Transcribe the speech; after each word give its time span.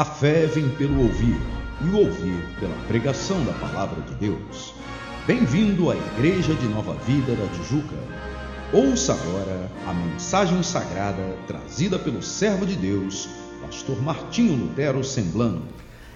A 0.00 0.04
fé 0.06 0.46
vem 0.46 0.66
pelo 0.76 0.98
ouvir, 1.02 1.36
e 1.82 1.88
o 1.90 1.98
ouvir 1.98 2.42
pela 2.58 2.74
pregação 2.88 3.44
da 3.44 3.52
palavra 3.52 4.00
de 4.00 4.14
Deus. 4.14 4.74
Bem-vindo 5.26 5.90
à 5.90 5.94
Igreja 5.94 6.54
de 6.54 6.66
Nova 6.68 6.94
Vida 7.04 7.36
da 7.36 7.46
Tijuca. 7.48 7.96
Ouça 8.72 9.12
agora 9.12 9.70
a 9.86 9.92
mensagem 9.92 10.62
sagrada 10.62 11.36
trazida 11.46 11.98
pelo 11.98 12.22
servo 12.22 12.64
de 12.64 12.76
Deus, 12.76 13.28
pastor 13.60 14.00
Martinho 14.00 14.56
Lutero 14.56 15.04
Semblano. 15.04 15.64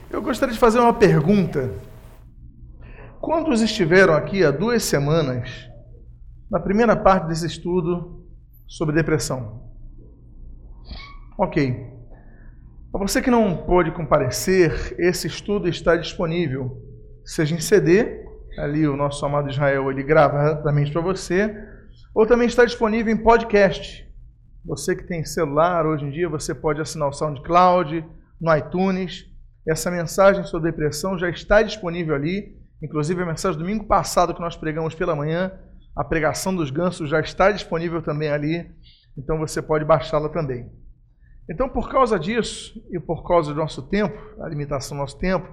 Eu 0.09 0.23
gostaria 0.23 0.55
de 0.55 0.59
fazer 0.59 0.79
uma 0.79 0.95
pergunta. 0.95 1.71
Quantos 3.21 3.61
estiveram 3.61 4.15
aqui 4.15 4.43
há 4.47 4.51
duas 4.51 4.83
semanas, 4.83 5.69
na 6.51 6.59
primeira 6.59 6.97
parte 6.97 7.27
desse 7.27 7.47
estudo 7.47 8.25
sobre 8.67 8.95
depressão? 8.95 9.61
Ok. 11.37 11.94
Para 12.95 13.09
você 13.09 13.21
que 13.21 13.29
não 13.29 13.57
pôde 13.57 13.91
comparecer, 13.91 14.95
esse 15.01 15.27
estudo 15.27 15.69
está 15.69 15.97
disponível, 15.97 16.81
seja 17.25 17.53
em 17.53 17.59
CD, 17.59 18.25
ali 18.57 18.87
o 18.87 18.97
nosso 18.97 19.27
amado 19.27 19.51
Israel 19.51 19.91
ele 19.91 20.05
grava 20.05 20.41
rapidamente 20.41 20.93
para 20.93 21.03
você, 21.03 21.53
ou 22.15 22.25
também 22.25 22.47
está 22.47 22.65
disponível 22.65 23.13
em 23.13 23.17
podcast. 23.17 24.09
Você 24.65 24.95
que 24.95 25.03
tem 25.03 25.25
celular, 25.25 25.85
hoje 25.85 26.05
em 26.05 26.11
dia 26.13 26.29
você 26.29 26.55
pode 26.55 26.81
assinar 26.81 27.09
o 27.09 27.13
SoundCloud, 27.13 28.07
no 28.41 28.57
iTunes. 28.57 29.27
Essa 29.67 29.91
mensagem 29.91 30.45
sobre 30.45 30.71
depressão 30.71 31.19
já 31.19 31.29
está 31.29 31.63
disponível 31.63 32.15
ali, 32.15 32.57
inclusive 32.81 33.21
a 33.21 33.27
mensagem 33.27 33.59
do 33.59 33.65
domingo 33.65 33.89
passado 33.89 34.33
que 34.33 34.41
nós 34.41 34.55
pregamos 34.55 34.95
pela 34.95 35.17
manhã, 35.17 35.51
a 35.97 36.05
pregação 36.05 36.55
dos 36.55 36.71
gansos 36.71 37.11
já 37.11 37.19
está 37.19 37.51
disponível 37.51 38.01
também 38.01 38.29
ali, 38.29 38.71
então 39.19 39.37
você 39.37 39.61
pode 39.61 39.85
baixá-la 39.85 40.29
também. 40.29 40.84
Então, 41.49 41.69
por 41.69 41.91
causa 41.91 42.19
disso 42.19 42.83
e 42.91 42.99
por 42.99 43.27
causa 43.27 43.53
do 43.53 43.61
nosso 43.61 43.83
tempo, 43.83 44.19
a 44.41 44.49
limitação 44.49 44.97
do 44.97 45.01
nosso 45.01 45.19
tempo, 45.19 45.47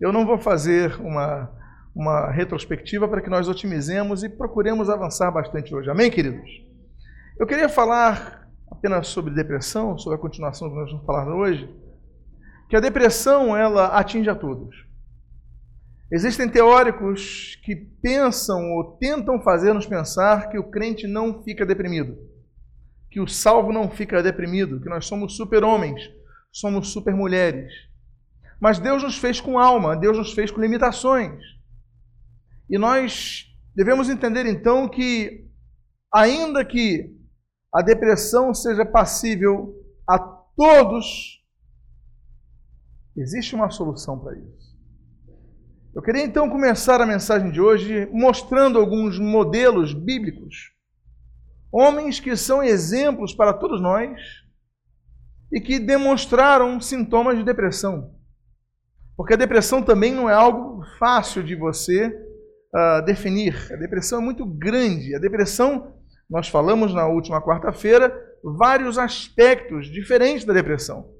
eu 0.00 0.12
não 0.12 0.26
vou 0.26 0.36
fazer 0.36 1.00
uma, 1.00 1.48
uma 1.94 2.30
retrospectiva 2.30 3.06
para 3.06 3.20
que 3.20 3.30
nós 3.30 3.48
otimizemos 3.48 4.24
e 4.24 4.28
procuremos 4.28 4.90
avançar 4.90 5.30
bastante 5.30 5.72
hoje. 5.72 5.88
Amém, 5.88 6.10
queridos? 6.10 6.50
Eu 7.38 7.46
queria 7.46 7.68
falar 7.68 8.48
apenas 8.68 9.06
sobre 9.08 9.32
depressão, 9.32 9.96
sobre 9.96 10.18
a 10.18 10.20
continuação 10.20 10.68
do 10.68 10.74
que 10.74 10.80
nós 10.80 10.90
vamos 10.90 11.06
falar 11.06 11.32
hoje, 11.32 11.72
que 12.68 12.76
a 12.76 12.80
depressão 12.80 13.56
ela 13.56 13.86
atinge 13.86 14.28
a 14.28 14.34
todos. 14.34 14.88
Existem 16.10 16.48
teóricos 16.48 17.56
que 17.64 17.76
pensam 17.76 18.72
ou 18.72 18.96
tentam 18.96 19.40
fazer-nos 19.40 19.86
pensar 19.86 20.48
que 20.48 20.58
o 20.58 20.68
crente 20.68 21.06
não 21.06 21.44
fica 21.44 21.64
deprimido 21.64 22.27
que 23.10 23.20
o 23.20 23.26
salvo 23.26 23.72
não 23.72 23.90
fica 23.90 24.22
deprimido, 24.22 24.80
que 24.80 24.88
nós 24.88 25.06
somos 25.06 25.36
super-homens, 25.36 26.10
somos 26.52 26.88
super-mulheres. 26.88 27.72
Mas 28.60 28.78
Deus 28.78 29.02
nos 29.02 29.16
fez 29.16 29.40
com 29.40 29.58
alma, 29.58 29.96
Deus 29.96 30.16
nos 30.16 30.32
fez 30.32 30.50
com 30.50 30.60
limitações. 30.60 31.42
E 32.68 32.76
nós 32.76 33.46
devemos 33.74 34.08
entender 34.08 34.46
então 34.46 34.88
que, 34.88 35.48
ainda 36.12 36.64
que 36.64 37.14
a 37.74 37.82
depressão 37.82 38.52
seja 38.52 38.84
passível 38.84 39.74
a 40.08 40.18
todos, 40.18 41.42
existe 43.16 43.54
uma 43.54 43.70
solução 43.70 44.18
para 44.18 44.36
isso. 44.36 44.76
Eu 45.94 46.02
queria 46.02 46.22
então 46.22 46.50
começar 46.50 47.00
a 47.00 47.06
mensagem 47.06 47.50
de 47.50 47.60
hoje 47.60 48.08
mostrando 48.12 48.78
alguns 48.78 49.18
modelos 49.18 49.92
bíblicos 49.94 50.72
Homens 51.72 52.18
que 52.18 52.34
são 52.36 52.62
exemplos 52.62 53.34
para 53.34 53.52
todos 53.52 53.80
nós 53.80 54.20
e 55.52 55.60
que 55.60 55.78
demonstraram 55.78 56.80
sintomas 56.80 57.36
de 57.36 57.44
depressão. 57.44 58.14
Porque 59.16 59.34
a 59.34 59.36
depressão 59.38 59.82
também 59.82 60.12
não 60.12 60.30
é 60.30 60.34
algo 60.34 60.82
fácil 60.98 61.42
de 61.42 61.54
você 61.56 62.06
uh, 62.06 63.04
definir. 63.04 63.56
A 63.72 63.76
depressão 63.76 64.20
é 64.20 64.24
muito 64.24 64.46
grande. 64.46 65.14
A 65.14 65.18
depressão, 65.18 65.94
nós 66.30 66.48
falamos 66.48 66.94
na 66.94 67.06
última 67.06 67.42
quarta-feira, 67.42 68.14
vários 68.42 68.96
aspectos 68.96 69.88
diferentes 69.88 70.44
da 70.44 70.52
depressão. 70.52 71.10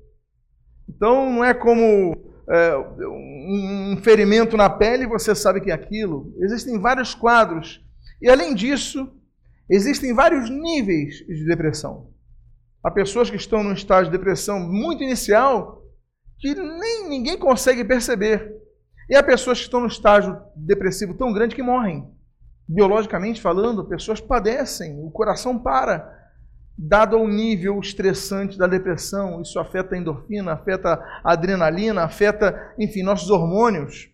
Então, 0.89 1.31
não 1.31 1.45
é 1.45 1.53
como 1.53 2.15
é, 2.51 2.77
um 2.77 3.99
ferimento 4.03 4.57
na 4.57 4.71
pele, 4.71 5.07
você 5.07 5.35
sabe 5.35 5.61
que 5.61 5.71
é 5.71 5.75
aquilo. 5.75 6.33
Existem 6.41 6.79
vários 6.79 7.15
quadros. 7.15 7.85
E, 8.23 8.29
além 8.31 8.55
disso, 8.55 9.11
Existem 9.71 10.15
vários 10.15 10.49
níveis 10.49 11.17
de 11.27 11.45
depressão. 11.45 12.11
Há 12.83 12.91
pessoas 12.91 13.29
que 13.29 13.37
estão 13.37 13.63
num 13.63 13.73
estágio 13.73 14.11
de 14.11 14.17
depressão 14.17 14.61
muito 14.61 15.03
inicial 15.03 15.83
que 16.39 16.55
nem 16.55 17.09
ninguém 17.09 17.37
consegue 17.37 17.85
perceber. 17.85 18.55
E 19.11 19.17
há 19.17 19.23
pessoas 19.23 19.59
que 19.59 19.65
estão 19.65 19.81
no 19.81 19.87
estágio 19.87 20.41
depressivo 20.55 21.15
tão 21.15 21.33
grande 21.33 21.55
que 21.55 21.63
morrem. 21.63 22.09
Biologicamente 22.69 23.41
falando, 23.41 23.89
pessoas 23.89 24.21
padecem, 24.21 24.99
o 25.03 25.11
coração 25.11 25.59
para. 25.59 26.17
Dado 26.77 27.17
ao 27.17 27.27
nível 27.27 27.81
estressante 27.81 28.57
da 28.57 28.67
depressão, 28.67 29.43
isso 29.43 29.59
afeta 29.59 29.95
a 29.95 29.99
endorfina, 29.99 30.53
afeta 30.53 31.03
a 31.25 31.33
adrenalina, 31.33 32.05
afeta, 32.05 32.73
enfim, 32.79 33.03
nossos 33.03 33.31
hormônios. 33.31 34.11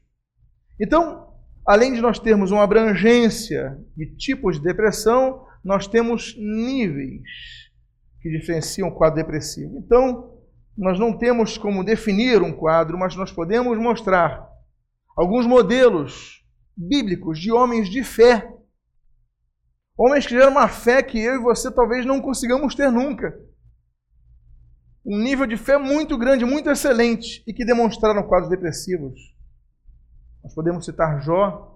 Então, 0.81 1.29
além 1.67 1.93
de 1.93 2.01
nós 2.01 2.19
termos 2.19 2.51
uma 2.51 2.63
abrangência 2.63 3.79
de 3.95 4.17
tipos 4.17 4.57
de 4.57 4.65
depressão, 4.65 5.44
nós 5.65 5.87
temos 5.87 6.37
níveis 6.37 7.23
que 8.21 8.31
diferenciam 8.31 8.89
o 8.89 8.95
quadro 8.95 9.17
depressivo. 9.17 9.79
Então, 9.79 10.35
nós 10.77 10.99
não 10.99 11.17
temos 11.17 11.57
como 11.57 11.85
definir 11.85 12.43
um 12.43 12.53
quadro, 12.53 12.99
mas 12.99 13.17
nós 13.17 13.33
podemos 13.33 13.79
mostrar 13.79 14.47
alguns 15.17 15.47
modelos 15.47 16.45
bíblicos 16.77 17.39
de 17.39 17.53
homens 17.53 17.89
de 17.89 18.03
fé. 18.03 18.53
Homens 19.97 20.25
que 20.25 20.31
tiveram 20.31 20.51
uma 20.51 20.69
fé 20.69 21.03
que 21.03 21.19
eu 21.19 21.37
e 21.37 21.43
você 21.43 21.71
talvez 21.71 22.05
não 22.05 22.21
consigamos 22.21 22.75
ter 22.75 22.91
nunca. 22.91 23.39
Um 25.07 25.19
nível 25.19 25.47
de 25.47 25.57
fé 25.57 25.79
muito 25.79 26.19
grande, 26.19 26.45
muito 26.45 26.71
excelente, 26.71 27.45
e 27.47 27.53
que 27.53 27.65
demonstraram 27.65 28.27
quadros 28.27 28.51
depressivos. 28.51 29.21
Nós 30.43 30.55
podemos 30.55 30.85
citar 30.85 31.23
Jó, 31.23 31.74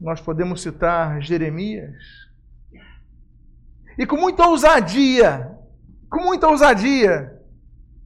nós 0.00 0.20
podemos 0.20 0.62
citar 0.62 1.20
Jeremias. 1.22 1.96
E 3.98 4.06
com 4.06 4.16
muita 4.16 4.46
ousadia, 4.46 5.58
com 6.10 6.22
muita 6.22 6.48
ousadia, 6.48 7.40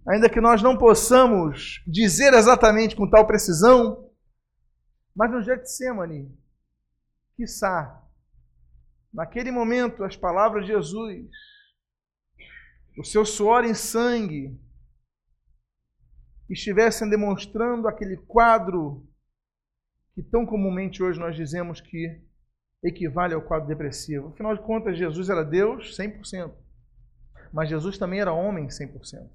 ainda 0.09 0.29
que 0.29 0.41
nós 0.41 0.63
não 0.63 0.77
possamos 0.77 1.83
dizer 1.87 2.33
exatamente 2.33 2.95
com 2.95 3.09
tal 3.11 3.27
precisão, 3.27 4.09
mas 5.15 5.31
no 5.31 5.43
Getsemane, 5.43 6.33
quiçá, 7.37 8.01
naquele 9.13 9.51
momento, 9.51 10.05
as 10.05 10.17
palavras 10.17 10.65
de 10.65 10.73
Jesus, 10.73 11.29
o 12.97 13.05
seu 13.05 13.25
suor 13.25 13.65
em 13.65 13.75
sangue, 13.75 14.57
estivessem 16.49 17.09
demonstrando 17.09 17.89
aquele 17.89 18.17
quadro 18.17 19.07
que 20.15 20.23
tão 20.23 20.45
comumente 20.45 21.03
hoje 21.03 21.19
nós 21.19 21.37
dizemos 21.37 21.81
que 21.81 22.21
equivale 22.83 23.35
ao 23.35 23.43
quadro 23.43 23.69
depressivo. 23.69 24.29
Afinal 24.29 24.55
de 24.55 24.63
contas, 24.63 24.97
Jesus 24.97 25.29
era 25.29 25.45
Deus 25.45 25.97
100%, 25.97 26.53
mas 27.53 27.69
Jesus 27.69 27.99
também 27.99 28.21
era 28.21 28.33
homem 28.33 28.67
100%. 28.67 29.29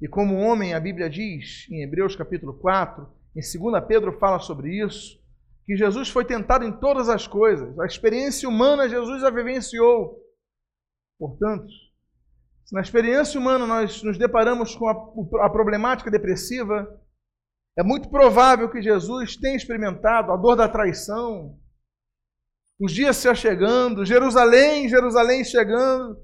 E 0.00 0.08
como 0.08 0.36
homem, 0.36 0.74
a 0.74 0.80
Bíblia 0.80 1.10
diz, 1.10 1.66
em 1.70 1.82
Hebreus 1.82 2.14
capítulo 2.14 2.54
4, 2.54 3.06
em 3.34 3.40
2 3.40 3.84
Pedro 3.86 4.18
fala 4.18 4.38
sobre 4.38 4.70
isso, 4.84 5.18
que 5.66 5.76
Jesus 5.76 6.08
foi 6.08 6.24
tentado 6.24 6.64
em 6.64 6.72
todas 6.72 7.08
as 7.08 7.26
coisas. 7.26 7.78
A 7.78 7.84
experiência 7.84 8.48
humana 8.48 8.88
Jesus 8.88 9.22
a 9.24 9.30
vivenciou. 9.30 10.18
Portanto, 11.18 11.68
se 12.64 12.74
na 12.74 12.80
experiência 12.80 13.38
humana 13.38 13.66
nós 13.66 14.02
nos 14.02 14.16
deparamos 14.16 14.74
com 14.76 14.88
a, 14.88 15.46
a 15.46 15.50
problemática 15.50 16.10
depressiva, 16.10 16.88
é 17.78 17.82
muito 17.84 18.10
provável 18.10 18.68
que 18.68 18.82
Jesus 18.82 19.36
tenha 19.36 19.56
experimentado 19.56 20.32
a 20.32 20.36
dor 20.36 20.56
da 20.56 20.68
traição, 20.68 21.56
os 22.80 22.92
dias 22.92 23.16
se 23.16 23.28
achegando, 23.28 24.04
Jerusalém, 24.04 24.88
Jerusalém 24.88 25.44
chegando, 25.44 26.20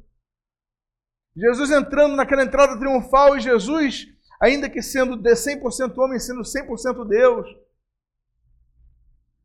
Jesus 1.36 1.70
entrando 1.70 2.16
naquela 2.16 2.42
entrada 2.42 2.76
triunfal 2.76 3.36
e 3.36 3.40
Jesus, 3.40 4.06
ainda 4.42 4.68
que 4.68 4.82
sendo 4.82 5.16
de 5.16 5.32
100% 5.32 5.96
homem, 5.96 6.18
sendo 6.18 6.42
100% 6.42 7.06
Deus, 7.06 7.46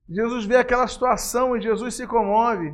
Jesus 0.09 0.45
vê 0.45 0.55
aquela 0.55 0.87
situação 0.87 1.55
e 1.55 1.61
Jesus 1.61 1.93
se 1.93 2.07
comove 2.07 2.73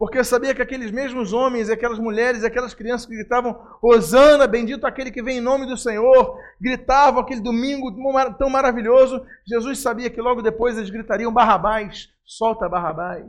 porque 0.00 0.24
sabia 0.24 0.54
que 0.54 0.62
aqueles 0.62 0.90
mesmos 0.90 1.34
homens, 1.34 1.68
aquelas 1.68 1.98
mulheres, 1.98 2.42
aquelas 2.42 2.72
crianças 2.72 3.06
que 3.06 3.14
gritavam 3.14 3.62
Hosana, 3.82 4.46
bendito 4.46 4.86
aquele 4.86 5.10
que 5.10 5.22
vem 5.22 5.36
em 5.36 5.42
nome 5.42 5.66
do 5.66 5.76
Senhor, 5.76 6.40
gritavam 6.58 7.20
aquele 7.20 7.42
domingo 7.42 7.94
tão 8.38 8.48
maravilhoso, 8.48 9.22
Jesus 9.46 9.78
sabia 9.80 10.08
que 10.08 10.22
logo 10.22 10.40
depois 10.40 10.78
eles 10.78 10.88
gritariam 10.88 11.30
Barrabás, 11.30 12.08
solta 12.24 12.66
Barrabás. 12.66 13.26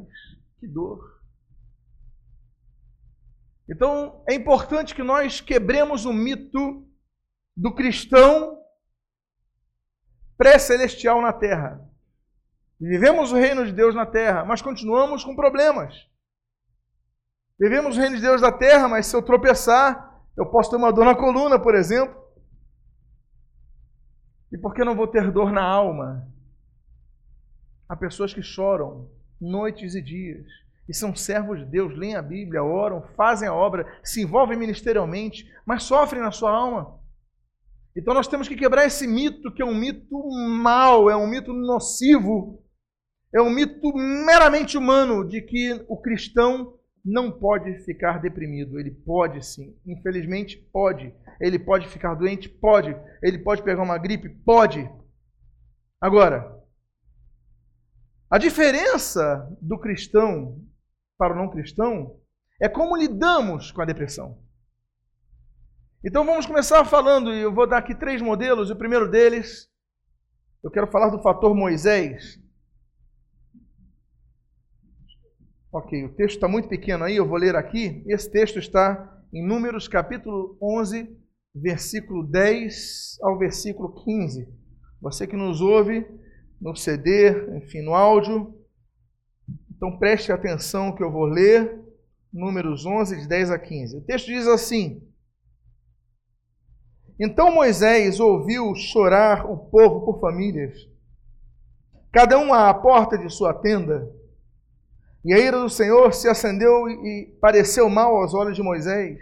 Que 0.62 0.66
dor. 0.66 1.20
Então 3.70 4.24
é 4.26 4.34
importante 4.34 4.96
que 4.96 5.04
nós 5.04 5.42
quebremos 5.42 6.06
o 6.06 6.14
mito 6.14 6.88
do 7.54 7.76
cristão 7.76 8.58
pré-celestial 10.38 11.22
na 11.22 11.34
terra. 11.34 11.86
Vivemos 12.80 13.34
o 13.34 13.36
reino 13.36 13.66
de 13.66 13.74
Deus 13.74 13.94
na 13.94 14.06
terra, 14.06 14.46
mas 14.46 14.62
continuamos 14.62 15.22
com 15.26 15.36
problemas. 15.36 16.10
Vivemos 17.62 17.96
o 17.96 18.00
reino 18.00 18.16
de 18.16 18.24
Deus 18.24 18.42
na 18.42 18.52
terra, 18.52 18.88
mas 18.88 19.06
se 19.06 19.16
eu 19.16 19.22
tropeçar, 19.22 20.20
eu 20.36 20.48
posso 20.48 20.72
ter 20.72 20.78
uma 20.78 20.92
dor 20.92 21.06
na 21.06 21.14
coluna, 21.14 21.60
por 21.60 21.76
exemplo. 21.76 22.20
E 24.52 24.58
por 24.58 24.74
que 24.74 24.84
não 24.84 24.96
vou 24.96 25.08
ter 25.08 25.30
dor 25.32 25.52
na 25.52 25.62
alma? 25.62 26.28
Há 27.88 27.96
pessoas 27.96 28.34
que 28.34 28.42
choram 28.42 29.08
noites 29.40 29.94
e 29.94 30.02
dias 30.02 30.48
e 30.90 30.94
são 30.96 31.16
servos 31.16 31.60
de 31.60 31.66
Deus, 31.66 31.96
leem 31.96 32.16
a 32.16 32.22
Bíblia, 32.24 32.64
oram, 32.64 33.04
fazem 33.16 33.48
a 33.48 33.54
obra, 33.54 33.86
se 34.04 34.24
envolvem 34.24 34.58
ministerialmente, 34.58 35.48
mas 35.64 35.84
sofrem 35.84 36.20
na 36.20 36.32
sua 36.32 36.50
alma. 36.50 37.00
Então 37.96 38.16
nós 38.16 38.28
temos 38.28 38.48
que 38.48 38.56
quebrar 38.56 38.88
esse 38.88 39.06
mito, 39.06 39.54
que 39.54 39.62
é 39.62 39.66
um 39.66 39.76
mito 39.76 40.18
mau, 40.64 41.12
é 41.12 41.16
um 41.16 41.28
mito 41.28 41.54
nocivo, 41.54 42.60
é 43.32 43.40
um 43.40 43.52
mito 43.52 43.94
meramente 43.94 44.80
humano 44.80 45.24
de 45.28 45.44
que 45.44 45.86
o 45.88 45.96
cristão 46.02 46.81
não 47.04 47.32
pode 47.32 47.80
ficar 47.84 48.22
deprimido. 48.22 48.80
Ele 48.80 48.92
pode 48.92 49.46
sim. 49.46 49.76
Infelizmente, 49.86 50.58
pode. 50.72 51.14
Ele 51.40 51.60
pode 51.60 51.88
ficar 51.88 52.16
doente? 52.16 52.48
Pode. 52.48 52.96
Ele 53.22 53.40
pode 53.40 53.64
pegar 53.64 53.84
uma 53.84 53.98
gripe? 53.98 54.30
Pode. 54.30 54.90
Agora, 56.00 56.60
a 58.30 58.38
diferença 58.38 59.48
do 59.62 59.78
cristão 59.78 60.60
para 61.18 61.34
o 61.34 61.38
não 61.38 61.50
cristão 61.50 62.20
é 62.62 62.70
como 62.70 62.98
lidamos 62.98 63.72
com 63.72 63.82
a 63.82 63.86
depressão. 63.86 64.40
Então 66.04 66.26
vamos 66.26 66.48
começar 66.48 66.84
falando, 66.84 67.32
e 67.32 67.42
eu 67.42 67.54
vou 67.54 67.68
dar 67.68 67.78
aqui 67.78 67.94
três 67.94 68.22
modelos. 68.22 68.72
O 68.72 68.76
primeiro 68.76 69.10
deles, 69.10 69.70
eu 70.64 70.72
quero 70.72 70.88
falar 70.88 71.10
do 71.10 71.22
fator 71.22 71.54
Moisés. 71.54 72.41
Ok, 75.74 76.04
o 76.04 76.10
texto 76.10 76.36
está 76.36 76.50
muito 76.50 76.68
pequeno 76.68 77.06
aí, 77.06 77.16
eu 77.16 77.26
vou 77.26 77.38
ler 77.38 77.56
aqui. 77.56 78.04
Esse 78.06 78.30
texto 78.30 78.60
está 78.60 79.24
em 79.32 79.42
Números 79.42 79.88
capítulo 79.88 80.58
11, 80.62 81.18
versículo 81.56 82.28
10 82.28 83.18
ao 83.22 83.38
versículo 83.38 83.94
15. 84.04 84.50
Você 85.02 85.26
que 85.26 85.38
nos 85.38 85.62
ouve 85.62 86.06
no 86.60 86.76
CD, 86.76 87.56
enfim, 87.56 87.82
no 87.82 87.94
áudio, 87.94 88.54
então 89.74 89.98
preste 89.98 90.30
atenção 90.30 90.94
que 90.94 91.02
eu 91.02 91.10
vou 91.10 91.24
ler. 91.24 91.80
Números 92.34 92.86
11, 92.86 93.22
de 93.22 93.28
10 93.28 93.52
a 93.52 93.58
15. 93.58 93.98
O 93.98 94.02
texto 94.02 94.28
diz 94.28 94.48
assim: 94.48 95.02
então 97.18 97.54
Moisés 97.54 98.20
ouviu 98.20 98.74
chorar 98.76 99.46
o 99.46 99.56
povo 99.56 100.04
por 100.04 100.20
famílias, 100.20 100.90
cada 102.12 102.38
um 102.38 102.52
à 102.52 102.74
porta 102.74 103.16
de 103.16 103.30
sua 103.30 103.54
tenda. 103.54 104.12
E 105.24 105.34
a 105.34 105.38
ira 105.38 105.60
do 105.60 105.70
Senhor 105.70 106.14
se 106.14 106.28
acendeu 106.28 106.90
e 106.90 107.38
pareceu 107.40 107.88
mal 107.90 108.16
aos 108.16 108.34
olhos 108.34 108.56
de 108.56 108.64
Moisés. 108.64 109.20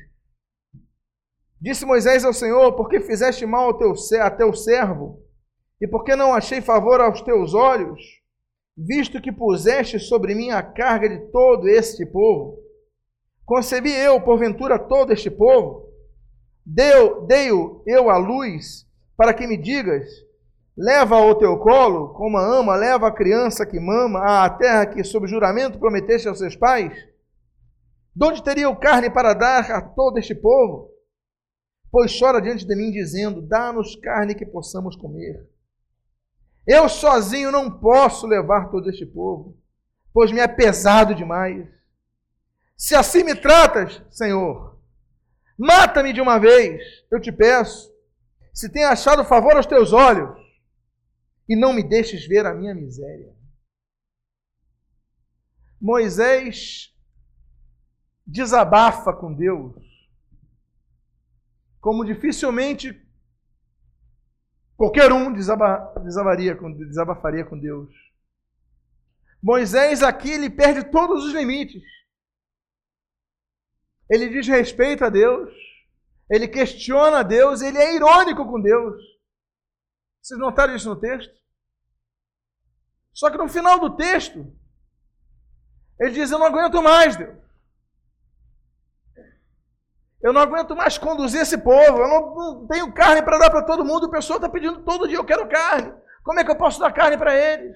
Disse 1.62 1.86
Moisés 1.86 2.24
ao 2.24 2.34
Senhor: 2.34 2.74
Por 2.74 2.88
que 2.88 3.01
fizeste 3.01 3.46
mal 3.46 3.66
ao 3.66 3.78
teu, 3.78 3.94
a 4.22 4.31
teu 4.31 4.54
servo? 4.54 5.22
E 5.81 5.88
por 5.88 6.04
que 6.04 6.16
não 6.16 6.34
achei 6.34 6.62
favor 6.62 7.01
aos 7.01 7.22
teus 7.22 7.54
olhos, 7.54 8.01
visto 8.78 9.22
que 9.22 9.31
puseste 9.31 10.00
sobre 10.00 10.34
mim 10.34 10.51
a 10.51 10.63
carga 10.63 11.10
de 11.10 11.19
todo 11.31 11.68
este 11.68 12.06
povo? 12.06 12.57
Concebi 13.45 13.92
eu, 13.92 14.22
porventura, 14.22 14.80
todo 14.80 15.12
este 15.12 15.30
povo? 15.30 15.90
Deu, 16.66 17.25
dei-o 17.25 17.84
eu 17.86 18.10
à 18.10 18.18
luz, 18.18 18.86
para 19.18 19.34
que 19.34 19.48
me 19.48 19.57
digas: 19.57 20.06
leva 20.80 21.18
ao 21.18 21.36
teu 21.36 21.58
colo, 21.58 22.14
como 22.14 22.38
a 22.38 22.44
ama 22.44 22.76
leva 22.76 23.08
a 23.08 23.12
criança 23.12 23.66
que 23.66 23.80
mama, 23.80 24.46
à 24.46 24.50
terra 24.50 24.86
que, 24.86 25.04
sob 25.04 25.28
juramento, 25.28 25.78
prometeste 25.78 26.28
aos 26.28 26.38
seus 26.40 26.56
pais? 26.56 26.94
De 28.16 28.26
onde 28.26 28.42
teria 28.42 28.64
eu 28.64 28.76
carne 28.76 29.10
para 29.10 29.34
dar 29.34 29.70
a 29.72 29.81
todo 29.81 30.18
este 30.18 30.34
povo? 30.34 30.90
Pois 31.92 32.18
chora 32.18 32.42
diante 32.42 32.66
de 32.66 32.76
mim, 32.76 32.92
dizendo: 32.92 33.42
Dá-nos 33.42 33.96
carne 33.98 34.34
que 34.34 34.46
possamos 34.46 34.96
comer. 34.96 35.46
Eu 36.66 36.88
sozinho 36.88 37.52
não 37.52 37.70
posso 37.70 38.26
levar 38.26 38.70
todo 38.70 38.90
este 38.90 39.06
povo, 39.06 39.58
pois 40.14 40.31
me 40.31 40.40
é 40.40 40.48
pesado 40.48 41.14
demais. 41.14 41.68
Se 42.78 42.96
assim 42.96 43.24
me 43.24 43.36
tratas, 43.36 44.02
Senhor, 44.10 44.70
Mata-me 45.60 46.14
de 46.14 46.22
uma 46.22 46.40
vez, 46.40 46.81
eu 47.12 47.20
te 47.20 47.34
peço, 47.34 47.92
se 48.54 48.70
tem 48.70 48.86
achado 48.86 49.26
favor 49.26 49.58
aos 49.58 49.66
teus 49.66 49.92
olhos, 49.92 50.39
e 51.50 51.56
não 51.56 51.74
me 51.74 51.81
deixes 51.81 52.28
ver 52.28 52.46
a 52.46 52.54
minha 52.54 52.75
miséria. 52.75 53.36
Moisés 55.81 56.96
desabafa 58.25 59.12
com 59.12 59.34
Deus, 59.34 59.75
como 61.81 62.06
dificilmente 62.06 62.94
qualquer 64.78 65.12
um 65.12 65.34
desabafaria 65.34 66.56
com 66.56 67.60
Deus. 67.60 67.90
Moisés 69.42 70.04
aqui 70.04 70.30
ele 70.30 70.50
perde 70.50 70.92
todos 70.92 71.25
os 71.25 71.34
limites. 71.34 71.81
Ele 74.07 74.30
diz 74.30 74.48
respeito 74.48 75.04
a 75.04 75.10
Deus, 75.10 75.52
ele 76.30 76.48
questiona 76.48 77.24
Deus, 77.24 77.62
ele 77.62 77.78
é 77.78 77.95
irônico 77.95 78.45
com 78.45 78.62
Deus. 78.62 79.19
Vocês 80.21 80.39
notaram 80.39 80.75
isso 80.75 80.89
no 80.89 81.00
texto? 81.00 81.33
Só 83.13 83.30
que 83.30 83.38
no 83.38 83.50
final 83.50 83.80
do 83.80 83.95
texto, 83.95 84.45
ele 86.00 86.12
diz: 86.12 86.31
Eu 86.31 86.39
não 86.39 86.48
aguento 86.48 86.81
mais, 86.81 87.16
Deus. 87.16 87.38
Eu 90.21 90.33
não 90.33 90.42
aguento 90.42 90.75
mais 90.75 90.98
conduzir 90.98 91.42
esse 91.42 91.57
povo. 91.57 92.00
Eu 92.00 92.07
não, 92.07 92.36
não 92.36 92.68
tenho 92.68 92.94
carne 92.94 93.21
para 93.21 93.38
dar 93.38 93.50
para 93.50 93.66
todo 93.66 93.86
mundo. 93.86 94.06
O 94.06 94.12
pessoal 94.12 94.38
está 94.38 94.50
pedindo 94.50 94.83
todo 94.83 95.07
dia: 95.07 95.18
Eu 95.18 95.25
quero 95.25 95.48
carne. 95.50 95.94
Como 96.24 96.39
é 96.39 96.44
que 96.44 96.51
eu 96.51 96.57
posso 96.57 96.80
dar 96.80 96.94
carne 96.94 97.18
para 97.18 97.36
eles? 97.36 97.75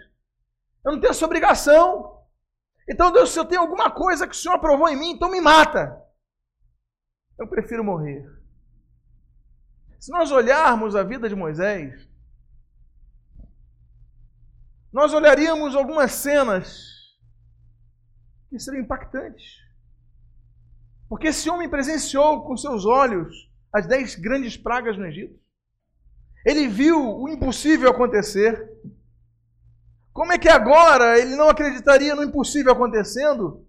Eu 0.86 0.94
não 0.94 1.00
tenho 1.00 1.12
essa 1.12 1.26
obrigação. 1.26 2.22
Então, 2.90 3.12
Deus, 3.12 3.32
se 3.32 3.40
eu 3.40 3.46
tenho 3.46 3.62
alguma 3.62 3.90
coisa 3.90 4.28
que 4.28 4.36
o 4.36 4.38
Senhor 4.38 4.56
aprovou 4.56 4.90
em 4.90 4.98
mim, 4.98 5.12
então 5.12 5.32
me 5.32 5.40
mata. 5.40 6.02
Eu 7.40 7.48
prefiro 7.48 7.84
morrer. 7.84 8.26
Se 10.00 10.12
nós 10.12 10.32
olharmos 10.32 10.96
a 10.96 11.04
vida 11.04 11.30
de 11.30 11.36
Moisés, 11.36 12.08
nós 14.94 15.12
olharíamos 15.14 15.76
algumas 15.76 16.12
cenas 16.12 17.18
que 18.50 18.60
seriam 18.60 18.84
impactantes. 18.84 19.58
Porque 21.10 21.28
esse 21.28 21.50
homem 21.50 21.68
presenciou 21.68 22.44
com 22.44 22.56
seus 22.56 22.86
olhos 22.86 23.52
as 23.74 23.88
dez 23.88 24.16
grandes 24.16 24.56
pragas 24.56 24.98
no 24.98 25.08
Egito. 25.08 25.38
Ele 26.46 26.68
viu 26.68 27.18
o 27.18 27.28
impossível 27.28 27.90
acontecer. 27.90 28.70
Como 30.14 30.32
é 30.32 30.38
que 30.38 30.48
agora 30.48 31.18
ele 31.18 31.36
não 31.36 31.50
acreditaria 31.50 32.14
no 32.14 32.24
impossível 32.24 32.72
acontecendo 32.72 33.68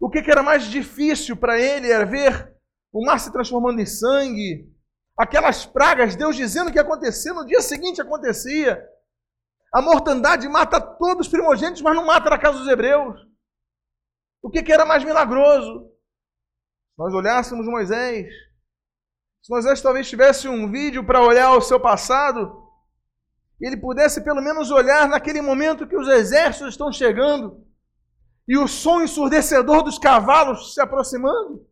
o 0.00 0.10
que, 0.10 0.30
era 0.30 0.42
mais 0.42 0.64
difícil 0.64 1.36
para 1.36 1.58
ele 1.58 1.90
era 1.90 2.04
ver 2.04 2.54
o 2.92 3.04
mar 3.04 3.18
se 3.18 3.32
transformando 3.32 3.80
em 3.80 3.86
sangue, 3.86 4.70
aquelas 5.16 5.64
pragas, 5.64 6.14
Deus 6.14 6.36
dizendo 6.36 6.70
que 6.70 6.78
ia 6.78 6.82
acontecer, 6.82 7.32
no 7.32 7.46
dia 7.46 7.60
seguinte 7.60 8.00
acontecia. 8.00 8.82
A 9.74 9.82
mortandade 9.82 10.48
mata 10.48 10.80
todos 10.80 11.26
os 11.26 11.28
primogênitos, 11.28 11.82
mas 11.82 11.96
não 11.96 12.06
mata 12.06 12.30
na 12.30 12.38
casa 12.38 12.58
dos 12.58 12.68
hebreus. 12.68 13.20
O 14.40 14.48
que, 14.48 14.62
que 14.62 14.72
era 14.72 14.84
mais 14.84 15.02
milagroso? 15.02 15.90
Se 16.92 16.98
nós 16.98 17.12
olhássemos 17.12 17.66
Moisés, 17.66 18.32
se 19.42 19.50
Moisés 19.50 19.82
talvez 19.82 20.08
tivesse 20.08 20.46
um 20.46 20.70
vídeo 20.70 21.04
para 21.04 21.20
olhar 21.20 21.56
o 21.56 21.60
seu 21.60 21.80
passado, 21.80 22.62
ele 23.60 23.76
pudesse 23.76 24.22
pelo 24.22 24.40
menos 24.40 24.70
olhar 24.70 25.08
naquele 25.08 25.42
momento 25.42 25.88
que 25.88 25.96
os 25.96 26.06
exércitos 26.06 26.74
estão 26.74 26.92
chegando 26.92 27.66
e 28.46 28.56
o 28.56 28.68
som 28.68 29.02
ensurdecedor 29.02 29.82
dos 29.82 29.98
cavalos 29.98 30.72
se 30.72 30.80
aproximando. 30.80 31.66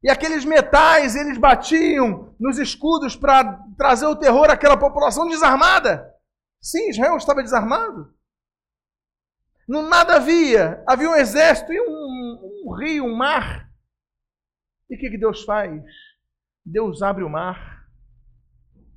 E 0.00 0.08
aqueles 0.08 0.44
metais, 0.44 1.16
eles 1.16 1.38
batiam 1.38 2.36
nos 2.38 2.56
escudos 2.56 3.16
para 3.16 3.58
trazer 3.76 4.06
o 4.06 4.14
terror 4.14 4.48
àquela 4.48 4.76
população 4.76 5.26
desarmada. 5.26 6.13
Sim, 6.64 6.88
Israel 6.88 7.18
estava 7.18 7.42
desarmado. 7.42 8.10
No 9.68 9.82
nada 9.82 10.16
havia, 10.16 10.82
havia 10.88 11.10
um 11.10 11.14
exército 11.14 11.70
e 11.70 11.78
um, 11.78 12.64
um 12.64 12.74
rio, 12.74 13.04
um 13.04 13.14
mar. 13.14 13.70
E 14.88 14.96
o 14.96 14.98
que, 14.98 15.10
que 15.10 15.18
Deus 15.18 15.44
faz? 15.44 15.82
Deus 16.64 17.02
abre 17.02 17.22
o 17.22 17.28
mar. 17.28 17.86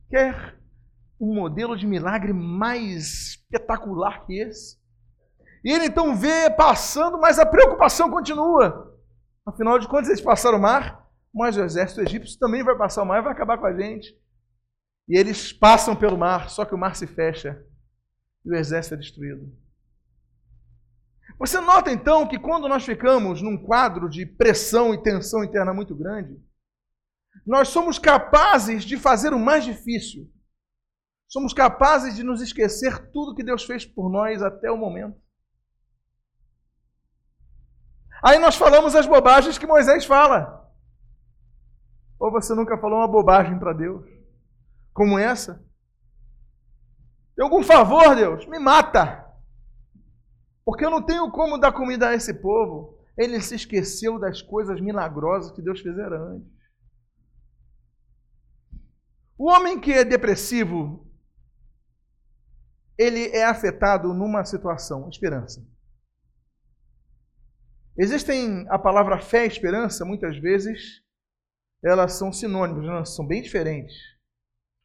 Quer 0.09 0.57
um 1.19 1.36
modelo 1.36 1.75
de 1.75 1.86
milagre 1.86 2.31
mais 2.31 3.31
espetacular 3.31 4.25
que 4.25 4.39
esse? 4.39 4.77
E 5.62 5.69
ele 5.69 5.88
então 5.88 6.15
vê 6.15 6.50
passando, 6.50 7.19
mas 7.19 7.38
a 7.38 7.45
preocupação 7.45 8.09
continua. 8.09 8.97
Afinal 9.45 9.77
de 9.77 9.89
contas, 9.89 10.07
eles 10.07 10.21
passaram 10.21 10.57
o 10.57 10.62
mar. 10.62 11.05
mas 11.33 11.57
o 11.57 11.63
exército 11.63 12.00
egípcio 12.00 12.39
também 12.39 12.63
vai 12.63 12.77
passar 12.77 13.03
o 13.03 13.05
mar 13.05 13.19
e 13.19 13.24
vai 13.24 13.33
acabar 13.33 13.57
com 13.57 13.65
a 13.65 13.74
gente. 13.74 14.17
E 15.07 15.17
eles 15.17 15.53
passam 15.53 15.95
pelo 15.95 16.17
mar, 16.17 16.49
só 16.49 16.65
que 16.65 16.75
o 16.75 16.77
mar 16.77 16.95
se 16.95 17.07
fecha 17.07 17.63
e 18.45 18.51
o 18.51 18.55
exército 18.55 18.95
é 18.95 18.97
destruído. 18.97 19.51
Você 21.39 21.59
nota 21.61 21.91
então 21.91 22.27
que 22.27 22.39
quando 22.39 22.67
nós 22.67 22.83
ficamos 22.83 23.41
num 23.41 23.57
quadro 23.57 24.09
de 24.09 24.25
pressão 24.25 24.93
e 24.93 25.01
tensão 25.01 25.43
interna 25.43 25.73
muito 25.73 25.95
grande, 25.95 26.41
nós 27.45 27.69
somos 27.69 27.99
capazes 27.99 28.83
de 28.83 28.97
fazer 28.97 29.33
o 29.33 29.39
mais 29.39 29.63
difícil. 29.63 30.29
Somos 31.27 31.53
capazes 31.53 32.15
de 32.15 32.23
nos 32.23 32.41
esquecer 32.41 33.11
tudo 33.11 33.35
que 33.35 33.43
Deus 33.43 33.63
fez 33.65 33.85
por 33.85 34.09
nós 34.09 34.41
até 34.41 34.71
o 34.71 34.77
momento. 34.77 35.21
Aí 38.23 38.39
nós 38.39 38.55
falamos 38.55 38.95
as 38.95 39.05
bobagens 39.05 39.57
que 39.57 39.67
Moisés 39.67 40.05
fala. 40.05 40.65
Ou 42.19 42.31
você 42.31 42.55
nunca 42.55 42.77
falou 42.77 42.99
uma 42.99 43.07
bobagem 43.07 43.59
para 43.59 43.73
Deus, 43.73 44.05
como 44.97 45.19
essa? 45.19 45.63
Tem 47.35 47.43
algum 47.43 47.61
favor, 47.61 48.15
Deus? 48.15 48.47
Me 48.47 48.57
mata. 48.57 49.31
Porque 50.65 50.83
eu 50.83 50.89
não 50.89 51.05
tenho 51.05 51.29
como 51.29 51.59
dar 51.59 51.71
comida 51.71 52.09
a 52.09 52.15
esse 52.15 52.33
povo. 52.33 52.97
Ele 53.15 53.39
se 53.39 53.53
esqueceu 53.53 54.17
das 54.17 54.41
coisas 54.41 54.81
milagrosas 54.81 55.51
que 55.51 55.61
Deus 55.61 55.81
fizera 55.81 56.19
antes. 56.19 56.51
O 59.37 59.51
homem 59.51 59.79
que 59.79 59.93
é 59.93 60.03
depressivo, 60.03 61.07
ele 62.97 63.27
é 63.37 63.45
afetado 63.45 64.15
numa 64.15 64.43
situação, 64.45 65.07
esperança. 65.09 65.63
Existem 67.95 68.65
a 68.67 68.79
palavra 68.79 69.19
fé 69.21 69.45
e 69.45 69.47
esperança, 69.47 70.03
muitas 70.03 70.39
vezes, 70.39 71.03
elas 71.83 72.13
são 72.13 72.33
sinônimos, 72.33 72.83
não, 72.83 73.05
são 73.05 73.27
bem 73.27 73.43
diferentes. 73.43 74.16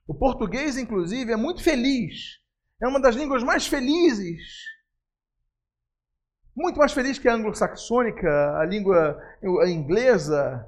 O 0.07 0.15
português, 0.15 0.77
inclusive, 0.77 1.33
é 1.33 1.37
muito 1.37 1.63
feliz. 1.63 2.41
É 2.83 2.87
uma 2.87 3.01
das 3.01 3.15
línguas 3.15 3.43
mais 3.43 3.67
felizes. 3.67 4.43
Muito 6.55 6.79
mais 6.79 6.93
feliz 6.93 7.19
que 7.19 7.29
a 7.29 7.35
anglo-saxônica, 7.35 8.29
a 8.59 8.65
língua 8.65 9.19
inglesa. 9.67 10.67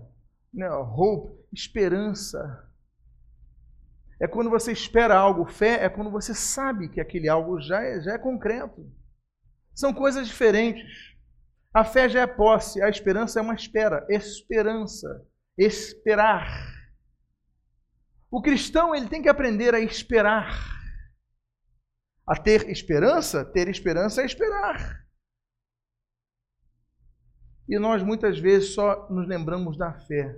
Né? 0.52 0.70
Hope, 0.70 1.44
esperança. 1.52 2.64
É 4.20 4.28
quando 4.28 4.48
você 4.48 4.72
espera 4.72 5.16
algo, 5.16 5.44
fé 5.44 5.84
é 5.84 5.88
quando 5.88 6.10
você 6.10 6.32
sabe 6.32 6.88
que 6.88 7.00
aquele 7.00 7.28
algo 7.28 7.60
já 7.60 7.82
é, 7.82 8.00
já 8.00 8.12
é 8.14 8.18
concreto. 8.18 8.90
São 9.74 9.92
coisas 9.92 10.28
diferentes. 10.28 11.14
A 11.74 11.84
fé 11.84 12.08
já 12.08 12.20
é 12.20 12.26
posse, 12.26 12.80
a 12.80 12.88
esperança 12.88 13.40
é 13.40 13.42
uma 13.42 13.54
espera, 13.54 14.06
esperança, 14.08 15.26
esperar. 15.58 16.46
O 18.34 18.42
cristão 18.42 18.92
ele 18.92 19.08
tem 19.08 19.22
que 19.22 19.28
aprender 19.28 19.76
a 19.76 19.78
esperar. 19.78 20.58
A 22.26 22.34
ter 22.34 22.68
esperança, 22.68 23.44
ter 23.44 23.68
esperança 23.68 24.22
é 24.22 24.26
esperar. 24.26 25.06
E 27.68 27.78
nós 27.78 28.02
muitas 28.02 28.36
vezes 28.36 28.74
só 28.74 29.08
nos 29.08 29.28
lembramos 29.28 29.78
da 29.78 29.92
fé 30.00 30.36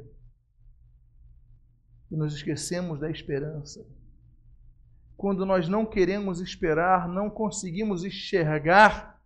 e 2.11 2.17
nos 2.19 2.35
esquecemos 2.35 3.01
da 3.01 3.11
esperança. 3.11 3.83
Quando 5.17 5.47
nós 5.47 5.67
não 5.67 5.87
queremos 5.87 6.43
esperar, 6.43 7.09
não 7.09 7.31
conseguimos 7.31 8.05
enxergar, 8.05 9.19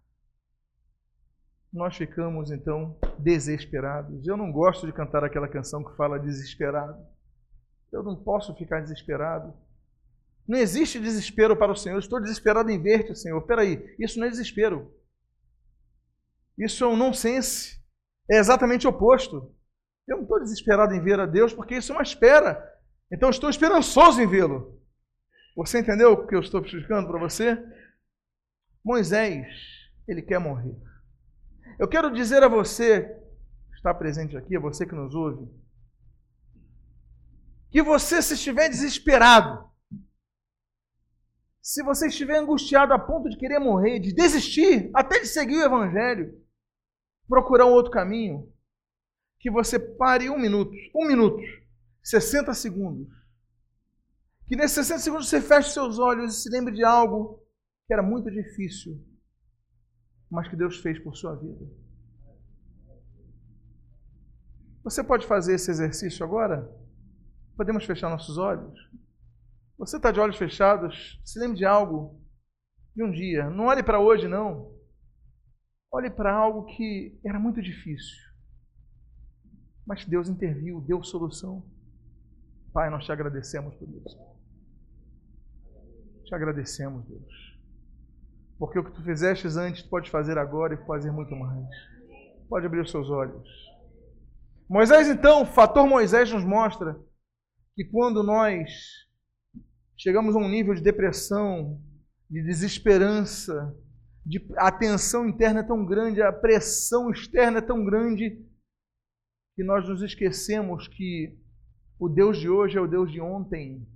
nós 1.73 1.97
ficamos 1.97 2.53
então 2.53 2.97
desesperados. 3.19 4.29
Eu 4.29 4.37
não 4.37 4.53
gosto 4.53 4.87
de 4.87 4.93
cantar 4.93 5.25
aquela 5.25 5.49
canção 5.49 5.83
que 5.83 5.97
fala 5.97 6.21
desesperado. 6.21 7.05
Eu 7.93 8.03
não 8.03 8.17
posso 8.17 8.55
ficar 8.55 8.81
desesperado. 8.81 9.55
Não 10.47 10.59
existe 10.59 10.99
desespero 10.99 11.57
para 11.57 11.73
o 11.73 11.77
Senhor. 11.77 11.99
Estou 11.99 12.21
desesperado 12.21 12.71
em 12.71 12.81
ver-te, 12.81 13.15
Senhor. 13.15 13.39
Espera 13.39 13.63
aí, 13.63 13.95
isso 13.99 14.19
não 14.19 14.27
é 14.27 14.31
desespero. 14.31 14.93
Isso 16.59 16.85
é 16.85 16.87
um 16.87 16.97
nonsense. 16.97 17.81
É 18.31 18.39
exatamente 18.39 18.87
o 18.87 18.91
oposto. 18.91 19.55
Eu 20.07 20.17
não 20.17 20.23
estou 20.25 20.41
desesperado 20.41 20.95
em 20.95 21.03
ver 21.03 21.21
a 21.21 21.27
Deus, 21.27 21.53
porque 21.53 21.77
isso 21.77 21.93
é 21.93 21.95
uma 21.95 22.03
espera. 22.03 22.69
Então 23.13 23.29
eu 23.29 23.31
estou 23.31 23.49
esperançoso 23.49 24.21
em 24.21 24.27
vê-lo. 24.27 24.81
Você 25.57 25.81
entendeu 25.81 26.13
o 26.13 26.27
que 26.27 26.35
eu 26.35 26.41
estou 26.41 26.61
explicando 26.61 27.09
para 27.09 27.19
você? 27.19 27.59
Moisés, 28.85 29.47
ele 30.07 30.23
quer 30.23 30.39
morrer. 30.39 30.77
Eu 31.79 31.89
quero 31.89 32.13
dizer 32.13 32.43
a 32.43 32.49
você, 32.49 33.03
que 33.03 33.77
está 33.77 33.93
presente 33.93 34.37
aqui, 34.37 34.57
a 34.57 34.61
você 34.61 34.87
que 34.87 34.95
nos 34.95 35.15
ouve, 35.15 35.49
que 37.71 37.83
você, 37.83 38.21
se 38.21 38.35
estiver 38.35 38.69
desesperado, 38.69 39.71
se 41.63 41.83
você 41.85 42.09
estiver 42.09 42.37
angustiado 42.39 42.93
a 42.93 42.99
ponto 42.99 43.29
de 43.29 43.37
querer 43.37 43.61
morrer, 43.61 44.01
de 44.01 44.13
desistir, 44.13 44.91
até 44.95 45.21
de 45.21 45.27
seguir 45.27 45.57
o 45.57 45.65
Evangelho, 45.65 46.37
procurar 47.29 47.67
um 47.67 47.73
outro 47.73 47.93
caminho, 47.93 48.53
que 49.39 49.51
você 49.51 49.79
pare 49.79 50.29
um 50.29 50.39
minuto, 50.39 50.73
um 50.95 51.07
minuto, 51.07 51.41
60 52.03 52.53
segundos. 52.55 53.09
Que 54.49 54.57
nesses 54.57 54.87
60 54.87 54.99
segundos 54.99 55.29
você 55.29 55.41
feche 55.41 55.71
seus 55.71 55.99
olhos 55.99 56.35
e 56.35 56.43
se 56.43 56.51
lembre 56.51 56.75
de 56.75 56.85
algo 56.85 57.41
que 57.87 57.93
era 57.93 58.03
muito 58.03 58.31
difícil, 58.31 59.01
mas 60.29 60.49
que 60.49 60.57
Deus 60.57 60.79
fez 60.79 60.99
por 60.99 61.15
sua 61.15 61.37
vida. 61.37 61.65
Você 64.83 65.05
pode 65.05 65.27
fazer 65.27 65.55
esse 65.55 65.71
exercício 65.71 66.25
agora? 66.25 66.69
Podemos 67.61 67.85
fechar 67.85 68.09
nossos 68.09 68.39
olhos? 68.39 68.73
Você 69.77 69.99
está 69.99 70.11
de 70.11 70.19
olhos 70.19 70.39
fechados? 70.39 71.21
Se 71.23 71.39
lembre 71.39 71.59
de 71.59 71.67
algo 71.67 72.19
de 72.97 73.05
um 73.05 73.11
dia. 73.11 73.51
Não 73.51 73.67
olhe 73.67 73.83
para 73.83 74.01
hoje, 74.01 74.27
não. 74.27 74.73
Olhe 75.93 76.09
para 76.09 76.33
algo 76.33 76.65
que 76.65 77.21
era 77.23 77.39
muito 77.39 77.61
difícil 77.61 78.31
mas 79.91 80.05
Deus 80.05 80.29
interviu, 80.29 80.81
deu 80.83 81.03
solução. 81.03 81.65
Pai, 82.73 82.89
nós 82.91 83.05
te 83.05 83.11
agradecemos 83.11 83.75
por 83.75 83.89
isso. 83.89 84.17
Te 86.25 86.33
agradecemos, 86.33 87.05
Deus. 87.07 87.59
Porque 88.57 88.79
o 88.79 88.85
que 88.85 88.93
tu 88.93 89.03
fizeste 89.03 89.49
antes, 89.49 89.83
tu 89.83 89.89
pode 89.89 90.09
fazer 90.09 90.39
agora 90.39 90.75
e 90.75 90.87
fazer 90.87 91.11
muito 91.11 91.35
mais. 91.35 91.67
Pode 92.49 92.67
abrir 92.67 92.83
os 92.83 92.91
seus 92.93 93.11
olhos. 93.11 93.49
Moisés, 94.69 95.09
então, 95.09 95.43
o 95.43 95.47
fator 95.47 95.85
Moisés 95.89 96.31
nos 96.31 96.45
mostra 96.45 96.97
que 97.75 97.85
quando 97.85 98.23
nós 98.23 98.71
chegamos 99.97 100.35
a 100.35 100.39
um 100.39 100.49
nível 100.49 100.75
de 100.75 100.83
depressão, 100.83 101.81
de 102.29 102.43
desesperança, 102.43 103.77
de, 104.25 104.45
a 104.57 104.71
tensão 104.71 105.29
interna 105.29 105.61
é 105.61 105.65
tão 105.65 105.85
grande, 105.85 106.23
a 106.23 106.33
pressão 106.33 107.11
externa 107.11 107.59
é 107.59 107.63
tão 107.63 107.85
grande, 107.85 108.45
que 109.57 109.65
nós 109.65 109.87
nos 109.89 110.03
esquecemos 110.03 110.89
que 110.89 111.37
o 111.99 112.09
Deus 112.09 112.39
de 112.39 112.49
hoje 112.49 112.79
é 112.79 112.81
o 112.81 112.87
Deus 112.87 113.13
de 113.13 113.21
ontem 113.21 113.87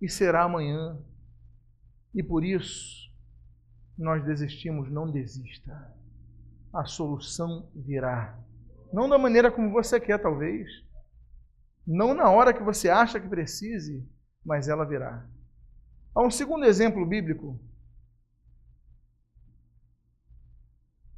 e 0.00 0.08
será 0.08 0.42
amanhã. 0.42 0.98
E 2.14 2.22
por 2.22 2.44
isso 2.44 3.08
nós 3.96 4.24
desistimos, 4.24 4.90
não 4.90 5.10
desista. 5.10 5.94
A 6.72 6.84
solução 6.84 7.70
virá. 7.74 8.38
Não 8.92 9.08
da 9.08 9.18
maneira 9.18 9.52
como 9.52 9.70
você 9.70 10.00
quer, 10.00 10.18
talvez. 10.20 10.68
Não 11.90 12.12
na 12.12 12.30
hora 12.30 12.52
que 12.52 12.62
você 12.62 12.90
acha 12.90 13.18
que 13.18 13.26
precise, 13.26 14.06
mas 14.44 14.68
ela 14.68 14.84
virá. 14.84 15.26
Há 16.14 16.22
um 16.22 16.30
segundo 16.30 16.66
exemplo 16.66 17.06
bíblico, 17.06 17.58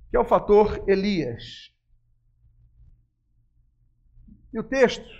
que 0.09 0.17
é 0.17 0.21
o 0.21 0.25
fator 0.25 0.89
Elias. 0.89 1.75
E 4.53 4.61
o 4.61 4.63
texto 4.63 5.11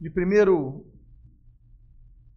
de 0.00 0.08
1 0.08 0.84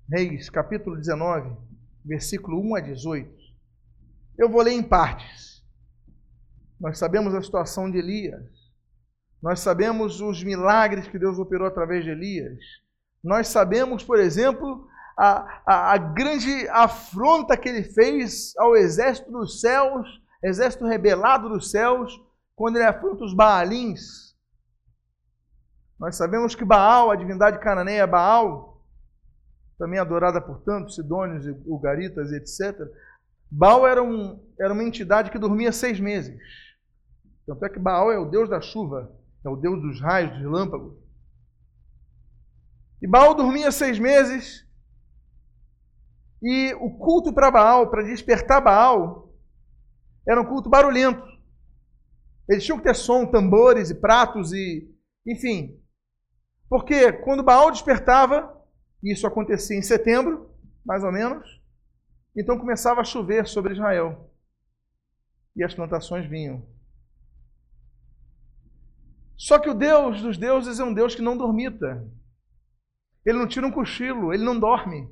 Reis, 0.09 0.50
capítulo 0.50 0.97
19, 0.97 1.57
versículo 2.03 2.59
1 2.59 2.75
a 2.75 2.79
18, 2.79 3.31
eu 4.35 4.50
vou 4.50 4.63
ler 4.63 4.71
em 4.71 4.81
partes. 4.81 5.63
Nós 6.79 6.97
sabemos 6.97 7.35
a 7.35 7.41
situação 7.43 7.89
de 7.91 8.00
Elias, 8.00 8.60
nós 9.41 9.60
sabemos 9.60 10.21
os 10.21 10.43
milagres 10.43 11.07
que 11.07 11.19
Deus 11.19 11.39
operou 11.39 11.67
através 11.67 12.03
de 12.03 12.12
Elias, 12.12 12.60
nós 13.24 13.48
sabemos, 13.48 14.03
por 14.03 14.19
exemplo, 14.19 14.88
a, 15.17 15.62
a, 15.65 15.93
a 15.93 15.98
grande 15.98 16.67
afronta 16.69 17.57
que 17.57 17.69
ele 17.69 17.83
fez 17.83 18.53
ao 18.57 18.75
exército 18.75 19.31
dos 19.31 19.62
céus, 19.62 20.07
exército 20.43 20.86
rebelado 20.86 21.50
dos 21.50 21.69
céus, 21.69 22.12
quando 22.55 22.77
ele 22.77 22.86
afronta 22.86 23.24
os 23.24 23.33
Baalins 23.33 24.31
nós 26.01 26.15
sabemos 26.15 26.55
que 26.55 26.65
Baal, 26.65 27.12
a 27.12 27.15
divindade 27.15 27.60
cananeia 27.60 28.07
Baal, 28.07 28.83
também 29.77 30.00
adorada 30.00 30.41
por 30.41 30.60
tantos 30.62 30.95
sidônios, 30.95 31.45
ugaritas, 31.63 32.31
etc. 32.31 32.75
Baal 33.51 33.86
era, 33.86 34.01
um, 34.01 34.43
era 34.60 34.74
uma 34.74 34.83
entidade 34.83 35.29
que 35.29 35.38
dormia 35.38 35.71
seis 35.71 36.00
meses. 36.00 36.36
Tanto 37.45 37.63
é 37.63 37.69
que 37.69 37.77
Baal 37.77 38.12
é 38.12 38.17
o 38.17 38.25
deus 38.25 38.50
da 38.50 38.60
chuva. 38.60 39.15
É 39.43 39.50
o 39.50 39.55
Deus 39.55 39.81
dos 39.81 40.01
raios, 40.01 40.31
dos 40.31 40.39
relâmpagos. 40.39 40.95
E 43.01 43.07
Baal 43.07 43.33
dormia 43.33 43.71
seis 43.71 43.98
meses. 43.98 44.65
E 46.41 46.74
o 46.75 46.91
culto 46.98 47.33
para 47.33 47.51
Baal, 47.51 47.89
para 47.89 48.03
despertar 48.03 48.62
Baal, 48.62 49.33
era 50.27 50.41
um 50.41 50.45
culto 50.45 50.69
barulhento. 50.69 51.24
Eles 52.48 52.63
tinham 52.63 52.77
que 52.77 52.83
ter 52.83 52.95
som, 52.95 53.25
tambores 53.25 53.89
e 53.89 53.95
pratos 53.95 54.51
e, 54.51 54.93
enfim. 55.25 55.79
Porque 56.69 57.12
quando 57.12 57.43
Baal 57.43 57.71
despertava, 57.71 58.55
isso 59.03 59.25
acontecia 59.25 59.77
em 59.77 59.81
setembro, 59.81 60.50
mais 60.86 61.03
ou 61.03 61.12
menos, 61.12 61.62
então 62.36 62.57
começava 62.57 63.01
a 63.01 63.05
chover 63.05 63.48
sobre 63.48 63.74
Israel. 63.74 64.29
E 65.55 65.63
as 65.63 65.74
plantações 65.74 66.25
vinham. 66.29 66.65
Só 69.41 69.57
que 69.57 69.67
o 69.67 69.74
Deus 69.74 70.21
dos 70.21 70.38
deuses 70.38 70.79
é 70.79 70.83
um 70.83 70.93
Deus 70.93 71.15
que 71.15 71.21
não 71.21 71.36
dormita. 71.36 72.07
Ele 73.25 73.39
não 73.39 73.48
tira 73.48 73.65
um 73.65 73.71
cochilo, 73.71 74.31
ele 74.31 74.43
não 74.43 74.60
dorme. 74.60 75.10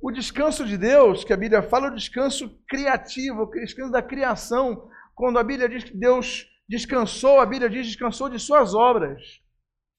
O 0.00 0.12
descanso 0.12 0.64
de 0.64 0.78
Deus, 0.78 1.24
que 1.24 1.32
a 1.32 1.36
Bíblia 1.36 1.60
fala, 1.60 1.88
é 1.88 1.90
o 1.90 1.94
descanso 1.96 2.56
criativo, 2.68 3.42
o 3.42 3.50
descanso 3.50 3.90
da 3.90 4.00
criação. 4.00 4.88
Quando 5.12 5.40
a 5.40 5.42
Bíblia 5.42 5.68
diz 5.68 5.82
que 5.82 5.96
Deus 5.96 6.46
descansou, 6.68 7.40
a 7.40 7.46
Bíblia 7.46 7.68
diz 7.68 7.84
descansou 7.84 8.28
de 8.28 8.38
suas 8.38 8.74
obras. 8.74 9.20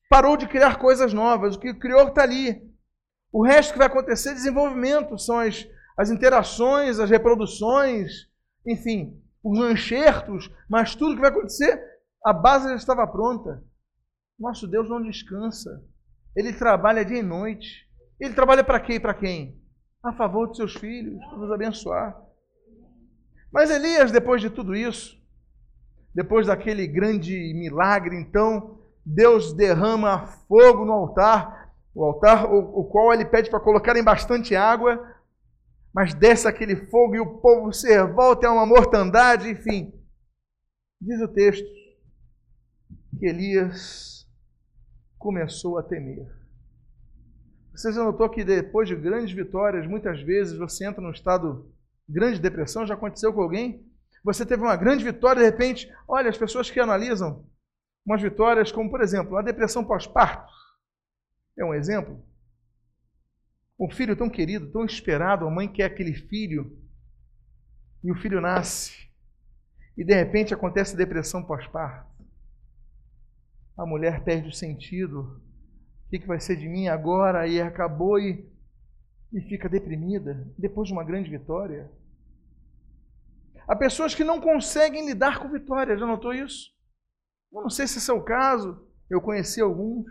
Parou 0.10 0.38
de 0.38 0.48
criar 0.48 0.80
coisas 0.80 1.12
novas. 1.12 1.58
O 1.58 1.60
que 1.60 1.74
criou 1.74 2.08
está 2.08 2.24
ali. 2.24 2.62
O 3.30 3.46
resto 3.46 3.74
que 3.74 3.78
vai 3.78 3.88
acontecer 3.88 4.30
é 4.30 4.36
desenvolvimento, 4.36 5.18
são 5.18 5.40
as, 5.40 5.68
as 5.98 6.10
interações, 6.10 6.98
as 6.98 7.10
reproduções, 7.10 8.30
enfim, 8.66 9.22
os 9.44 9.60
enxertos, 9.70 10.50
mas 10.70 10.96
tudo 10.96 11.16
que 11.16 11.22
vai 11.22 11.30
acontecer, 11.30 11.78
a 12.26 12.34
base 12.34 12.70
já 12.70 12.76
estava 12.76 13.08
pronta. 13.08 13.64
Nosso 14.40 14.68
Deus 14.68 14.90
não 14.90 15.02
descansa. 15.02 15.84
Ele 16.36 16.54
trabalha 16.54 17.06
dia 17.06 17.20
e 17.20 17.24
noite. 17.24 17.88
Ele 18.20 18.34
trabalha 18.34 18.64
para 18.64 18.80
quê 18.80 18.94
e 18.94 19.00
para 19.00 19.14
quem? 19.14 19.60
A 20.04 20.14
favor 20.14 20.48
dos 20.48 20.58
seus 20.58 20.76
filhos, 20.76 21.20
para 21.26 21.38
nos 21.38 21.52
abençoar. 21.52 22.20
Mas 23.52 23.70
Elias, 23.70 24.12
depois 24.12 24.42
de 24.42 24.50
tudo 24.50 24.76
isso, 24.76 25.18
depois 26.14 26.48
daquele 26.48 26.88
grande 26.88 27.54
milagre, 27.56 28.16
então, 28.16 28.80
Deus 29.06 29.54
derrama 29.54 30.28
fogo 30.48 30.86
no 30.86 30.92
altar, 30.92 31.72
o 31.94 32.04
altar 32.04 32.46
o, 32.52 32.82
o 32.82 32.86
qual 32.86 33.14
ele 33.14 33.26
pede 33.26 33.50
para 33.50 33.60
colocar 33.60 33.96
em 33.96 34.04
bastante 34.04 34.56
água, 34.56 35.02
mas 35.94 36.14
desce 36.14 36.48
aquele 36.48 36.76
fogo 36.88 37.16
e 37.16 37.20
o 37.20 37.40
povo 37.40 37.72
se 37.72 37.88
revolta, 37.90 38.46
é 38.46 38.50
uma 38.50 38.66
mortandade, 38.66 39.50
enfim. 39.50 39.94
Diz 41.02 41.22
o 41.22 41.28
texto 41.28 41.66
que 43.18 43.26
Elias 43.26 44.28
começou 45.18 45.78
a 45.78 45.84
temer. 45.84 46.28
Você 47.74 47.92
já 47.92 48.04
notou 48.04 48.30
que 48.30 48.44
depois 48.44 48.88
de 48.88 48.96
grandes 48.96 49.36
vitórias, 49.36 49.86
muitas 49.86 50.22
vezes 50.22 50.58
você 50.58 50.86
entra 50.86 51.02
num 51.02 51.12
estado 51.12 51.72
de 52.08 52.14
grande 52.14 52.40
depressão? 52.40 52.88
Já 52.88 52.94
aconteceu 52.94 53.34
com 53.34 53.42
alguém? 53.42 53.86
Você 54.24 54.46
teve 54.46 54.64
uma 54.64 54.76
grande 54.76 55.04
vitória, 55.04 55.42
de 55.42 55.46
repente, 55.46 55.92
olha, 56.08 56.30
as 56.30 56.38
pessoas 56.38 56.70
que 56.70 56.80
analisam 56.80 57.46
umas 58.06 58.22
vitórias, 58.22 58.72
como 58.72 58.90
por 58.90 59.02
exemplo, 59.02 59.38
a 59.38 59.42
depressão 59.42 59.84
pós-parto, 59.86 60.52
é 61.58 61.64
um 61.64 61.74
exemplo. 61.74 62.24
Um 63.80 63.90
filho 63.90 64.16
tão 64.16 64.30
querido, 64.30 64.72
tão 64.72 64.86
esperado, 64.86 65.46
a 65.46 65.52
mãe 65.52 65.72
quer 65.72 65.86
aquele 65.86 66.14
filho, 66.14 66.76
e 68.04 68.12
o 68.12 68.16
filho 68.16 68.42
nasce, 68.42 69.08
e 69.98 70.04
de 70.04 70.14
repente 70.14 70.54
acontece 70.54 70.96
depressão 70.96 71.44
pós-parto. 71.44 72.17
A 73.78 73.86
mulher 73.86 74.24
perde 74.24 74.50
o 74.50 74.54
sentido, 74.54 75.40
o 76.08 76.10
que, 76.10 76.26
vai 76.26 76.40
ser 76.40 76.56
de 76.56 76.68
mim 76.68 76.88
agora? 76.88 77.48
E 77.48 77.62
acabou 77.62 78.18
e, 78.18 78.50
e 79.32 79.42
fica 79.42 79.70
deprimida 79.70 80.48
depois 80.58 80.88
de 80.88 80.94
uma 80.94 81.04
grande 81.04 81.30
vitória. 81.30 81.92
Há 83.68 83.76
pessoas 83.76 84.16
que 84.16 84.24
não 84.24 84.40
conseguem 84.40 85.06
lidar 85.06 85.40
com 85.40 85.50
vitória, 85.50 85.98
já 85.98 86.06
notou 86.08 86.34
isso? 86.34 86.72
Eu 87.54 87.62
não 87.62 87.70
sei 87.70 87.86
se 87.86 87.98
esse 87.98 88.10
é 88.10 88.14
o 88.14 88.24
caso, 88.24 88.88
eu 89.10 89.22
conheci 89.22 89.62
alguns. 89.62 90.06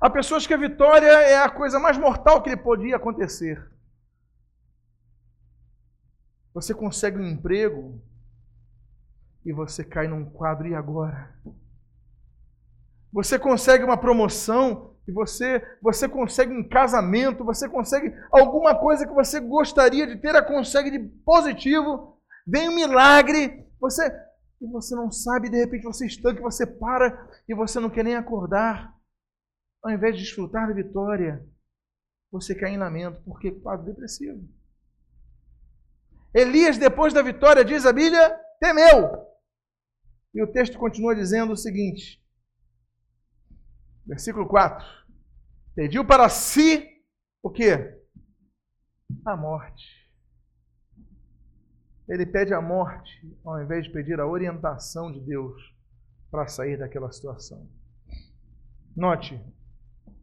Há 0.00 0.10
pessoas 0.10 0.46
que 0.46 0.52
a 0.52 0.58
vitória 0.58 1.06
é 1.06 1.38
a 1.38 1.50
coisa 1.50 1.80
mais 1.80 1.96
mortal 1.96 2.42
que 2.42 2.50
lhe 2.50 2.56
podia 2.56 2.96
acontecer. 2.96 3.72
Você 6.52 6.74
consegue 6.74 7.18
um 7.18 7.26
emprego 7.26 8.00
e 9.44 9.52
você 9.52 9.82
cai 9.84 10.06
num 10.06 10.28
quadro, 10.28 10.68
e 10.68 10.74
agora? 10.74 11.34
Você 13.16 13.38
consegue 13.38 13.82
uma 13.82 13.96
promoção 13.96 14.94
e 15.08 15.10
você, 15.10 15.66
você 15.80 16.06
consegue 16.06 16.52
um 16.52 16.68
casamento, 16.68 17.46
você 17.46 17.66
consegue 17.66 18.14
alguma 18.30 18.78
coisa 18.78 19.06
que 19.06 19.14
você 19.14 19.40
gostaria 19.40 20.06
de 20.06 20.20
ter, 20.20 20.36
a 20.36 20.42
consegue 20.42 20.90
de 20.90 20.98
positivo, 21.24 22.20
vem 22.46 22.68
um 22.68 22.74
milagre, 22.74 23.66
você 23.80 24.06
e 24.60 24.66
você 24.66 24.94
não 24.94 25.10
sabe, 25.10 25.48
de 25.48 25.56
repente 25.56 25.84
você 25.84 26.04
estanca, 26.04 26.42
você 26.42 26.66
para 26.66 27.26
e 27.48 27.54
você 27.54 27.80
não 27.80 27.88
quer 27.88 28.04
nem 28.04 28.16
acordar. 28.16 28.94
Ao 29.82 29.90
invés 29.90 30.14
de 30.14 30.22
desfrutar 30.22 30.68
da 30.68 30.74
vitória, 30.74 31.42
você 32.30 32.54
cai 32.54 32.74
em 32.74 32.78
lamento, 32.78 33.22
porque 33.24 33.50
quadro 33.50 33.86
depressivo. 33.86 34.46
Elias, 36.34 36.76
depois 36.76 37.14
da 37.14 37.22
vitória, 37.22 37.64
diz 37.64 37.86
a 37.86 37.94
Bíblia, 37.94 38.38
temeu. 38.60 39.26
E 40.34 40.42
o 40.42 40.52
texto 40.52 40.78
continua 40.78 41.14
dizendo 41.14 41.54
o 41.54 41.56
seguinte: 41.56 42.20
versículo 44.06 44.46
4. 44.46 44.86
Pediu 45.74 46.04
para 46.04 46.28
si 46.28 46.88
o 47.42 47.50
quê? 47.50 47.98
A 49.24 49.36
morte. 49.36 50.06
Ele 52.08 52.24
pede 52.24 52.54
a 52.54 52.60
morte 52.60 53.36
ao 53.44 53.62
invés 53.62 53.84
de 53.84 53.92
pedir 53.92 54.20
a 54.20 54.26
orientação 54.26 55.12
de 55.12 55.20
Deus 55.20 55.60
para 56.30 56.46
sair 56.46 56.78
daquela 56.78 57.10
situação. 57.10 57.68
Note, 58.96 59.34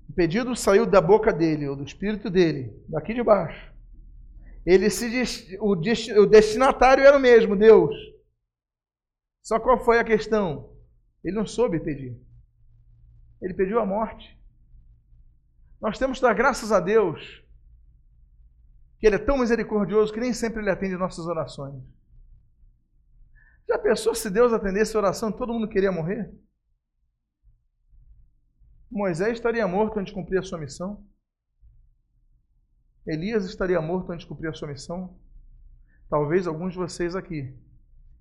o 0.10 0.14
pedido 0.14 0.56
saiu 0.56 0.86
da 0.86 1.02
boca 1.02 1.32
dele, 1.32 1.68
ou 1.68 1.76
do 1.76 1.84
espírito 1.84 2.30
dele, 2.30 2.74
daqui 2.88 3.14
de 3.14 3.22
baixo. 3.22 3.72
Ele 4.66 4.90
se 4.90 5.58
o, 5.60 5.72
o 5.72 6.26
destinatário 6.26 7.04
era 7.04 7.18
o 7.18 7.20
mesmo, 7.20 7.56
Deus. 7.56 7.96
Só 9.42 9.60
qual 9.60 9.84
foi 9.84 10.00
a 10.00 10.04
questão? 10.04 10.74
Ele 11.24 11.36
não 11.36 11.46
soube 11.46 11.80
pedir. 11.80 12.18
Ele 13.44 13.54
pediu 13.54 13.80
a 13.80 13.86
morte. 13.86 14.40
Nós 15.82 16.00
temos 16.00 16.18
que 16.18 16.24
dar 16.24 16.34
graças 16.34 16.72
a 16.72 16.80
Deus 16.80 17.44
que 18.98 19.06
Ele 19.06 19.18
é 19.18 19.20
tão 19.20 19.38
misericordioso 19.38 20.14
que 20.14 20.20
nem 20.20 20.32
sempre 20.32 20.62
Ele 20.62 20.70
atende 20.70 20.96
nossas 20.96 21.26
orações. 21.26 21.84
Já 23.68 23.78
pensou 23.78 24.16
se 24.16 24.30
Deus 24.30 24.54
atendesse 24.54 24.96
a 24.96 25.00
oração 25.00 25.30
todo 25.30 25.52
mundo 25.52 25.68
queria 25.68 25.92
morrer? 25.92 26.34
Moisés 28.90 29.34
estaria 29.34 29.68
morto 29.68 30.00
antes 30.00 30.14
de 30.14 30.20
cumprir 30.20 30.40
a 30.40 30.44
sua 30.44 30.58
missão. 30.58 31.06
Elias 33.06 33.44
estaria 33.44 33.82
morto 33.82 34.14
antes 34.14 34.24
de 34.24 34.30
cumprir 34.30 34.50
a 34.50 34.54
sua 34.54 34.70
missão. 34.70 35.20
Talvez 36.10 36.48
alguns 36.48 36.72
de 36.72 36.80
vocês 36.80 37.14
aqui 37.14 37.54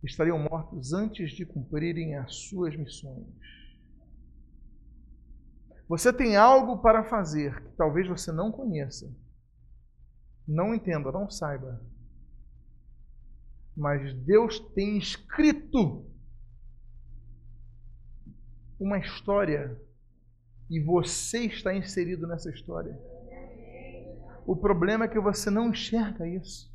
estariam 0.02 0.38
mortos 0.38 0.92
antes 0.92 1.30
de 1.30 1.46
cumprirem 1.46 2.16
as 2.16 2.34
suas 2.48 2.74
missões. 2.74 3.28
Você 5.92 6.10
tem 6.10 6.36
algo 6.36 6.78
para 6.78 7.04
fazer 7.04 7.62
que 7.64 7.76
talvez 7.76 8.08
você 8.08 8.32
não 8.32 8.50
conheça 8.50 9.14
não 10.48 10.74
entenda, 10.74 11.12
não 11.12 11.28
saiba. 11.28 11.84
Mas 13.76 14.14
Deus 14.24 14.58
tem 14.74 14.96
escrito 14.96 16.10
uma 18.80 18.98
história 18.98 19.78
e 20.70 20.80
você 20.80 21.40
está 21.44 21.74
inserido 21.74 22.26
nessa 22.26 22.48
história. 22.48 22.98
O 24.46 24.56
problema 24.56 25.04
é 25.04 25.08
que 25.08 25.20
você 25.20 25.50
não 25.50 25.68
enxerga 25.68 26.26
isso. 26.26 26.72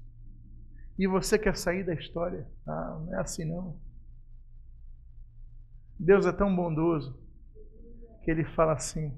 E 0.98 1.08
você 1.08 1.40
quer 1.40 1.58
sair 1.58 1.84
da 1.84 1.96
história. 1.96 2.48
Ah, 2.68 3.02
não 3.04 3.16
é 3.16 3.20
assim 3.20 3.46
não. 3.46 3.80
Deus 6.00 6.28
é 6.28 6.32
tão 6.32 6.56
bondoso 6.56 7.27
que 8.28 8.32
ele 8.32 8.44
fala 8.44 8.74
assim: 8.74 9.18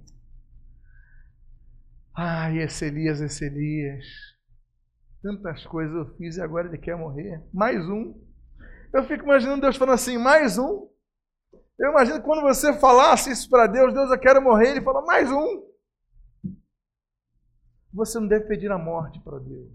Ai, 2.16 2.60
esse 2.60 2.86
Elias, 2.86 3.20
esse 3.20 3.44
Elias. 3.44 4.06
Tantas 5.20 5.66
coisas 5.66 5.96
eu 5.96 6.16
fiz 6.16 6.38
e 6.38 6.42
agora 6.42 6.68
ele 6.68 6.78
quer 6.78 6.96
morrer. 6.96 7.44
Mais 7.52 7.90
um. 7.90 8.14
Eu 8.94 9.04
fico 9.06 9.24
imaginando 9.24 9.62
Deus 9.62 9.78
falando 9.78 9.96
assim: 9.96 10.16
mais 10.20 10.60
um. 10.60 10.88
Eu 11.80 11.90
imagino 11.90 12.22
quando 12.22 12.44
você 12.44 12.72
falasse 12.80 13.32
isso 13.32 13.50
para 13.50 13.66
Deus, 13.66 13.96
Deus, 13.96 14.12
eu 14.12 14.20
quero 14.20 14.44
morrer, 14.44 14.70
ele 14.70 14.82
fala: 14.82 15.04
mais 15.04 15.32
um. 15.32 15.68
Você 17.92 18.20
não 18.20 18.28
deve 18.28 18.46
pedir 18.46 18.72
a 18.72 18.78
morte 18.78 19.20
para 19.22 19.40
Deus. 19.40 19.72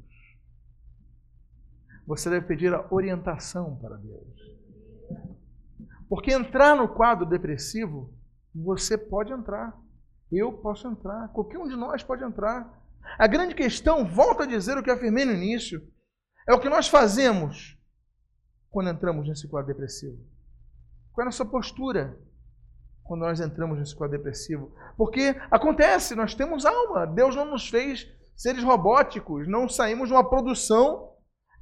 Você 2.07 2.31
deve 2.31 2.47
pedir 2.47 2.73
a 2.73 2.87
orientação 2.89 3.75
para 3.81 3.97
Deus. 3.97 4.45
Porque 6.09 6.33
entrar 6.33 6.77
no 6.77 6.89
quadro 6.89 7.27
depressivo, 7.27 8.14
você 8.55 8.97
pode 8.97 9.33
entrar. 9.33 9.77
Eu 10.31 10.53
posso 10.53 10.87
entrar. 10.89 11.29
Qualquer 11.29 11.59
um 11.59 11.69
de 11.69 11.77
nós 11.77 12.03
pode 12.03 12.25
entrar. 12.25 12.83
A 13.19 13.27
grande 13.27 13.55
questão, 13.55 14.05
volto 14.05 14.43
a 14.43 14.47
dizer 14.47 14.79
o 14.79 14.83
que 14.83 14.91
afirmei 14.91 15.25
no 15.25 15.33
início, 15.33 15.83
é 16.49 16.55
o 16.55 16.61
que 16.61 16.69
nós 16.69 16.89
fazemos 16.89 17.79
quando 18.71 18.91
entramos 18.91 19.29
nesse 19.29 19.49
quadro 19.49 19.69
depressivo. 19.69 20.19
Qual 21.13 21.23
é 21.23 21.27
a 21.27 21.27
nossa 21.27 21.45
postura 21.45 22.19
quando 23.05 23.21
nós 23.21 23.41
entramos 23.41 23.79
nesse 23.79 23.95
quadro 23.95 24.17
depressivo? 24.17 24.75
Porque 24.97 25.37
acontece, 25.51 26.15
nós 26.15 26.35
temos 26.35 26.65
alma. 26.65 27.07
Deus 27.07 27.37
não 27.37 27.45
nos 27.45 27.69
fez 27.69 28.07
seres 28.37 28.65
robóticos, 28.65 29.47
não 29.47 29.69
saímos 29.69 30.09
de 30.09 30.15
uma 30.15 30.29
produção 30.29 31.13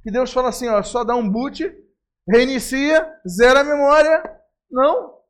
que 0.01 0.11
Deus 0.11 0.33
fala 0.33 0.49
assim, 0.49 0.67
ó, 0.67 0.81
só 0.83 1.03
dá 1.03 1.15
um 1.15 1.29
boot, 1.29 1.63
reinicia, 2.27 3.07
zera 3.27 3.61
a 3.61 3.63
memória. 3.63 4.21
Não. 4.69 5.22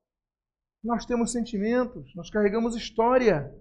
Nós 0.84 1.06
temos 1.06 1.32
sentimentos, 1.32 2.14
nós 2.14 2.30
carregamos 2.30 2.76
história. 2.76 3.56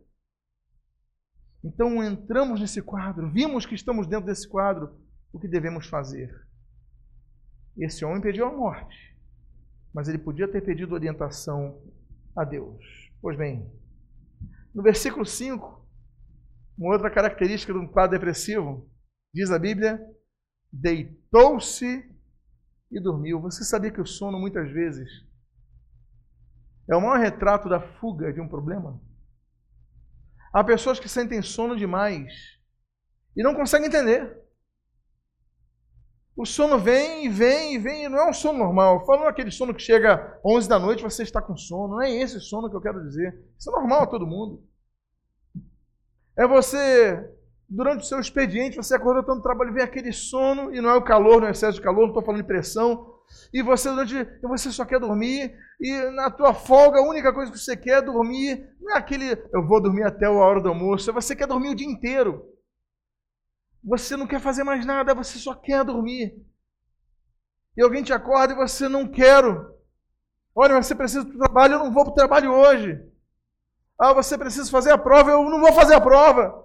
Então 1.63 2.03
entramos 2.03 2.61
nesse 2.61 2.83
quadro, 2.83 3.31
vimos 3.31 3.65
que 3.65 3.77
estamos 3.77 4.09
dentro 4.09 4.27
desse 4.27 4.49
quadro, 4.49 5.01
o 5.33 5.39
que 5.39 5.47
devemos 5.47 5.87
fazer? 5.87 6.35
Esse 7.79 8.05
homem 8.05 8.21
pediu 8.21 8.45
a 8.45 8.53
morte, 8.53 9.17
mas 9.95 10.09
ele 10.09 10.19
podia 10.19 10.49
ter 10.49 10.63
pedido 10.63 10.95
orientação 10.95 11.81
a 12.37 12.45
Deus. 12.45 12.85
Pois 13.21 13.39
bem, 13.39 13.71
no 14.75 14.83
versículo 14.83 15.25
5, 15.25 15.89
uma 16.77 16.93
outra 16.93 17.11
característica 17.11 17.73
de 17.73 17.79
um 17.79 17.87
quadro 17.87 18.19
depressivo, 18.19 18.91
diz 19.33 19.53
a 19.53 19.59
Bíblia, 19.59 20.05
deitou-se 20.73 22.05
e 22.91 23.01
dormiu. 23.01 23.41
Você 23.43 23.63
sabia 23.63 23.93
que 23.93 24.01
o 24.01 24.07
sono 24.07 24.41
muitas 24.41 24.71
vezes 24.73 25.09
é 26.93 26.97
o 26.97 27.01
maior 27.01 27.19
retrato 27.19 27.69
da 27.69 27.81
fuga 27.81 28.33
de 28.33 28.41
um 28.41 28.49
problema? 28.49 29.01
Há 30.53 30.63
pessoas 30.63 31.01
que 31.01 31.09
sentem 31.09 31.41
sono 31.43 31.77
demais 31.77 32.33
e 33.37 33.43
não 33.43 33.55
conseguem 33.55 33.89
entender. 33.89 34.41
O 36.35 36.47
sono 36.47 36.79
vem 36.79 37.27
e 37.27 37.29
vem 37.29 37.75
e 37.75 37.79
vem, 37.79 38.05
e 38.05 38.09
não 38.09 38.19
é 38.19 38.29
um 38.29 38.33
sono 38.33 38.59
normal. 38.59 39.05
Falando 39.05 39.29
aquele 39.29 39.51
sono 39.51 39.75
que 39.75 39.83
chega 39.83 40.41
11 40.45 40.69
da 40.69 40.79
noite, 40.79 41.03
você 41.03 41.23
está 41.23 41.43
com 41.43 41.57
sono. 41.57 41.95
Não 41.95 42.03
é 42.03 42.11
esse 42.11 42.41
sono 42.41 42.71
que 42.71 42.77
eu 42.77 42.81
quero 42.81 43.03
dizer. 43.03 43.39
Isso 43.59 43.71
é 43.71 43.73
normal 43.73 44.03
a 44.03 44.07
todo 44.07 44.27
mundo. 44.27 44.63
É 46.37 46.47
você, 46.47 47.31
durante 47.69 48.03
o 48.03 48.07
seu 48.07 48.19
expediente, 48.19 48.77
você 48.77 48.95
acorda 48.95 49.23
tanto 49.23 49.43
trabalho, 49.43 49.75
vem 49.75 49.85
aquele 49.85 50.13
sono, 50.13 50.75
e 50.75 50.81
não 50.81 50.89
é 50.89 50.95
o 50.95 51.05
calor, 51.05 51.41
não 51.41 51.49
é 51.49 51.51
o 51.51 51.53
excesso 51.53 51.77
de 51.77 51.85
calor, 51.85 52.03
não 52.03 52.09
estou 52.09 52.25
falando 52.25 52.41
de 52.41 52.47
pressão, 52.47 53.12
e 53.53 53.63
você 53.63 53.91
durante 53.91 54.15
você 54.43 54.71
só 54.71 54.85
quer 54.85 54.99
dormir 54.99 55.55
e 55.81 56.11
na 56.13 56.31
tua 56.31 56.55
folga 56.55 56.99
a 56.99 57.09
única 57.09 57.33
coisa 57.33 57.53
que 57.53 57.59
você 57.59 57.77
quer 57.77 57.99
é 57.99 58.03
dormir, 58.03 58.67
não 58.81 58.95
é 58.95 58.99
aquele 58.99 59.33
eu 59.53 59.67
vou 59.67 59.81
dormir 59.81 60.05
até 60.05 60.27
a 60.27 60.31
hora 60.31 60.61
do 60.61 60.69
almoço, 60.69 61.13
você 61.13 61.37
quer 61.37 61.47
dormir 61.47 61.71
o 61.71 61.75
dia 61.75 61.87
inteiro. 61.87 62.49
Você 63.85 64.17
não 64.17 64.29
quer 64.29 64.41
fazer 64.41 64.63
mais 64.63 64.87
nada, 64.87 65.15
você 65.15 65.39
só 65.39 65.55
quer 65.55 65.85
dormir. 65.85 66.41
E 67.77 67.83
alguém 67.83 68.03
te 68.03 68.13
acorda 68.13 68.53
e 68.53 68.57
você 68.57 68.89
não 68.89 69.09
quero. 69.09 69.73
Olha, 70.55 70.81
você 70.81 70.95
precisa 70.95 71.25
para 71.25 71.35
o 71.35 71.39
trabalho, 71.39 71.75
eu 71.75 71.79
não 71.81 71.93
vou 71.93 72.05
para 72.05 72.13
o 72.13 72.15
trabalho 72.15 72.53
hoje. 72.53 73.01
Ah, 73.99 74.13
você 74.13 74.37
precisa 74.37 74.71
fazer 74.71 74.93
a 74.93 74.99
prova, 74.99 75.31
eu 75.31 75.43
não 75.45 75.61
vou 75.61 75.73
fazer 75.73 75.95
a 75.95 76.01
prova. 76.01 76.63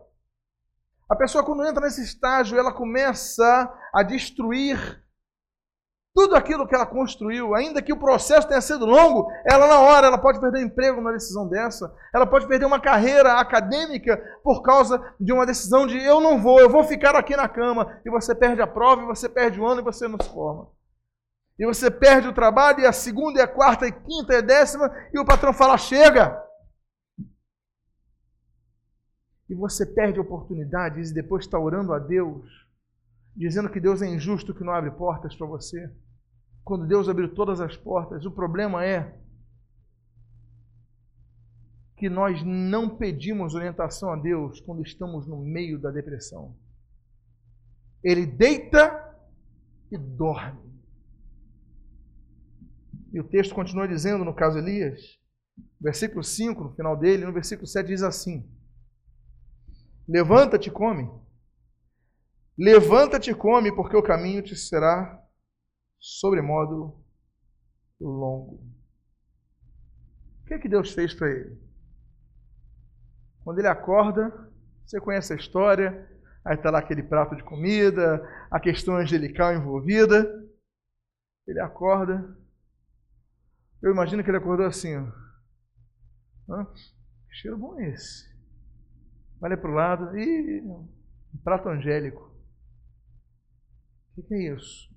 A 1.10 1.16
pessoa, 1.16 1.44
quando 1.44 1.66
entra 1.66 1.86
nesse 1.86 2.04
estágio, 2.04 2.60
ela 2.60 2.74
começa 2.74 3.74
a 3.94 4.04
destruir 4.04 5.02
tudo 6.18 6.36
aquilo 6.36 6.68
que 6.68 6.74
ela 6.74 6.88
construiu, 6.88 7.54
ainda 7.54 7.80
que 7.80 7.94
o 7.94 8.00
processo 8.00 8.48
tenha 8.48 8.60
sido 8.60 8.88
longo, 8.88 9.32
ela 9.46 9.68
na 9.68 9.80
hora 9.80 10.08
ela 10.08 10.18
pode 10.18 10.40
perder 10.40 10.64
emprego 10.64 10.98
numa 10.98 11.14
decisão 11.14 11.48
dessa, 11.48 11.94
ela 12.12 12.26
pode 12.26 12.48
perder 12.48 12.66
uma 12.66 12.80
carreira 12.80 13.34
acadêmica 13.34 14.18
por 14.44 14.64
causa 14.64 15.00
de 15.20 15.32
uma 15.32 15.46
decisão 15.46 15.86
de 15.86 15.96
eu 15.96 16.20
não 16.20 16.42
vou, 16.42 16.60
eu 16.60 16.72
vou 16.72 16.84
ficar 16.84 17.16
aqui 17.16 17.36
na 17.36 17.48
cama, 17.48 18.02
e 18.04 18.10
você 18.10 18.34
perde 18.34 18.64
a 18.64 18.66
prova, 18.66 19.04
e 19.04 19.06
você 19.06 19.30
perde 19.30 19.62
o 19.62 19.68
ano 19.68 19.82
e 19.82 19.84
você 19.84 20.08
não 20.08 20.18
se 20.20 20.28
forma. 20.34 20.72
E 21.60 21.68
você 21.68 21.92
perde 21.92 22.28
o 22.28 22.34
trabalho, 22.34 22.80
e 22.80 22.88
a 22.88 22.92
segunda, 22.92 23.38
e 23.38 23.44
a 23.44 23.48
quarta, 23.48 23.86
e 23.86 23.90
a 23.90 23.92
quinta, 23.92 24.34
e 24.34 24.38
a 24.38 24.42
décima, 24.42 24.92
e 25.14 25.20
o 25.20 25.26
patrão 25.26 25.54
fala: 25.54 25.78
chega! 25.78 26.44
E 29.48 29.54
você 29.54 29.86
perde 29.86 30.20
oportunidades 30.20 31.12
e 31.12 31.14
depois 31.14 31.46
está 31.46 31.60
orando 31.60 31.94
a 31.94 32.00
Deus, 32.00 32.44
dizendo 33.36 33.70
que 33.70 33.80
Deus 33.80 34.02
é 34.02 34.08
injusto, 34.08 34.52
que 34.52 34.64
não 34.64 34.74
abre 34.74 34.90
portas 34.90 35.36
para 35.36 35.46
você 35.46 35.88
quando 36.68 36.86
Deus 36.86 37.08
abriu 37.08 37.34
todas 37.34 37.62
as 37.62 37.78
portas. 37.78 38.26
O 38.26 38.32
problema 38.32 38.86
é 38.86 39.18
que 41.96 42.10
nós 42.10 42.44
não 42.44 42.98
pedimos 42.98 43.56
orientação 43.56 44.12
a 44.12 44.18
Deus 44.18 44.60
quando 44.60 44.82
estamos 44.82 45.26
no 45.26 45.38
meio 45.38 45.80
da 45.80 45.90
depressão. 45.90 46.58
Ele 48.04 48.26
deita 48.26 49.18
e 49.90 49.98
dorme. 49.98 50.68
E 53.14 53.20
o 53.22 53.24
texto 53.24 53.56
continua 53.56 53.88
dizendo, 53.88 54.26
no 54.26 54.36
caso 54.36 54.58
Elias, 54.58 55.18
versículo 55.80 56.22
5, 56.22 56.66
no 56.66 56.76
final 56.76 56.98
dele, 56.98 57.26
no 57.26 57.32
versículo 57.32 57.66
7 57.66 57.88
diz 57.88 58.04
assim: 58.04 58.46
Levanta-te 60.06 60.68
e 60.68 60.72
come. 60.72 61.10
Levanta-te 62.58 63.32
e 63.32 63.36
come, 63.36 63.74
porque 63.74 63.96
o 63.96 64.04
caminho 64.04 64.42
te 64.42 64.54
será 64.54 65.26
sobremodo 66.00 66.96
longo. 68.00 68.64
O 70.42 70.46
que, 70.48 70.54
é 70.54 70.60
que 70.60 70.70
Deus 70.70 70.94
fez 70.94 71.14
para 71.14 71.30
ele? 71.30 71.58
Quando 73.44 73.60
ele 73.60 73.68
acorda, 73.68 74.52
você 74.86 75.00
conhece 75.00 75.34
a 75.34 75.36
história, 75.36 76.10
aí 76.44 76.56
está 76.56 76.70
lá 76.70 76.80
aquele 76.80 77.04
prato 77.04 77.36
de 77.36 77.44
comida, 77.44 78.22
a 78.50 78.60
questão 78.60 78.96
angelical 78.96 79.54
envolvida. 79.54 80.26
Ele 81.48 81.60
acorda. 81.60 82.38
Eu 83.82 83.92
imagino 83.92 84.24
que 84.24 84.30
ele 84.30 84.38
acordou 84.38 84.66
assim. 84.66 84.96
Ó. 86.50 86.66
que 86.66 87.36
cheiro 87.36 87.58
bom 87.58 87.80
é 87.80 87.90
esse? 87.90 88.26
Olha 89.42 89.58
para 89.58 89.70
o 89.70 89.74
lado. 89.74 90.18
e 90.18 90.62
um 90.62 90.88
prato 91.44 91.70
angélico. 91.70 92.32
O 94.18 94.24
que 94.24 94.34
é 94.34 94.54
isso? 94.56 94.90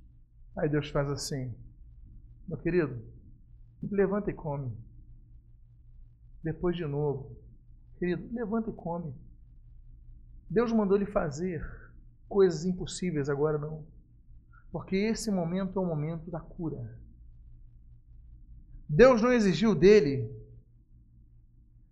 Aí 0.60 0.68
Deus 0.68 0.90
faz 0.90 1.10
assim: 1.10 1.54
Meu 2.46 2.58
querido, 2.58 3.02
levanta 3.82 4.30
e 4.30 4.34
come. 4.34 4.76
Depois 6.42 6.76
de 6.76 6.84
novo, 6.84 7.34
querido, 7.98 8.28
levanta 8.30 8.68
e 8.68 8.72
come. 8.74 9.14
Deus 10.50 10.70
mandou 10.70 10.98
ele 10.98 11.06
fazer 11.06 11.66
coisas 12.28 12.66
impossíveis, 12.66 13.30
agora 13.30 13.56
não. 13.56 13.86
Porque 14.70 14.96
esse 14.96 15.30
momento 15.30 15.78
é 15.78 15.82
o 15.82 15.86
momento 15.86 16.30
da 16.30 16.40
cura. 16.40 16.94
Deus 18.86 19.22
não 19.22 19.32
exigiu 19.32 19.74
dele 19.74 20.30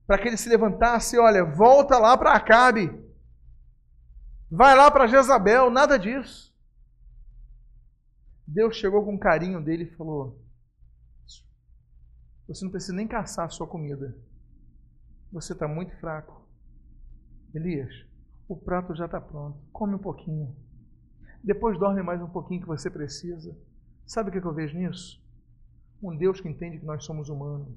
para 0.06 0.18
que 0.18 0.28
ele 0.28 0.36
se 0.36 0.48
levantasse, 0.48 1.18
olha, 1.18 1.42
volta 1.42 1.98
lá 1.98 2.18
para 2.18 2.34
Acabe. 2.34 2.92
Vai 4.50 4.76
lá 4.76 4.90
para 4.90 5.06
Jezabel, 5.06 5.70
nada 5.70 5.98
disso. 5.98 6.47
Deus 8.50 8.76
chegou 8.76 9.04
com 9.04 9.18
carinho 9.18 9.62
dele 9.62 9.84
e 9.84 9.94
falou: 9.94 10.42
Você 12.46 12.64
não 12.64 12.70
precisa 12.70 12.94
nem 12.94 13.06
caçar 13.06 13.44
a 13.44 13.50
sua 13.50 13.66
comida. 13.66 14.16
Você 15.30 15.52
está 15.52 15.68
muito 15.68 15.94
fraco. 16.00 16.48
Elias, 17.52 18.06
o 18.48 18.56
prato 18.56 18.94
já 18.94 19.04
está 19.04 19.20
pronto. 19.20 19.58
Come 19.70 19.96
um 19.96 19.98
pouquinho. 19.98 20.56
Depois 21.44 21.78
dorme 21.78 22.02
mais 22.02 22.22
um 22.22 22.30
pouquinho 22.30 22.62
que 22.62 22.66
você 22.66 22.88
precisa. 22.88 23.54
Sabe 24.06 24.30
o 24.30 24.32
que 24.32 24.38
eu 24.38 24.54
vejo 24.54 24.78
nisso? 24.78 25.22
Um 26.02 26.16
Deus 26.16 26.40
que 26.40 26.48
entende 26.48 26.78
que 26.78 26.86
nós 26.86 27.04
somos 27.04 27.28
humanos 27.28 27.76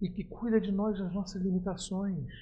e 0.00 0.08
que 0.08 0.22
cuida 0.22 0.60
de 0.60 0.70
nós 0.70 0.96
das 0.96 1.12
nossas 1.12 1.42
limitações. 1.42 2.32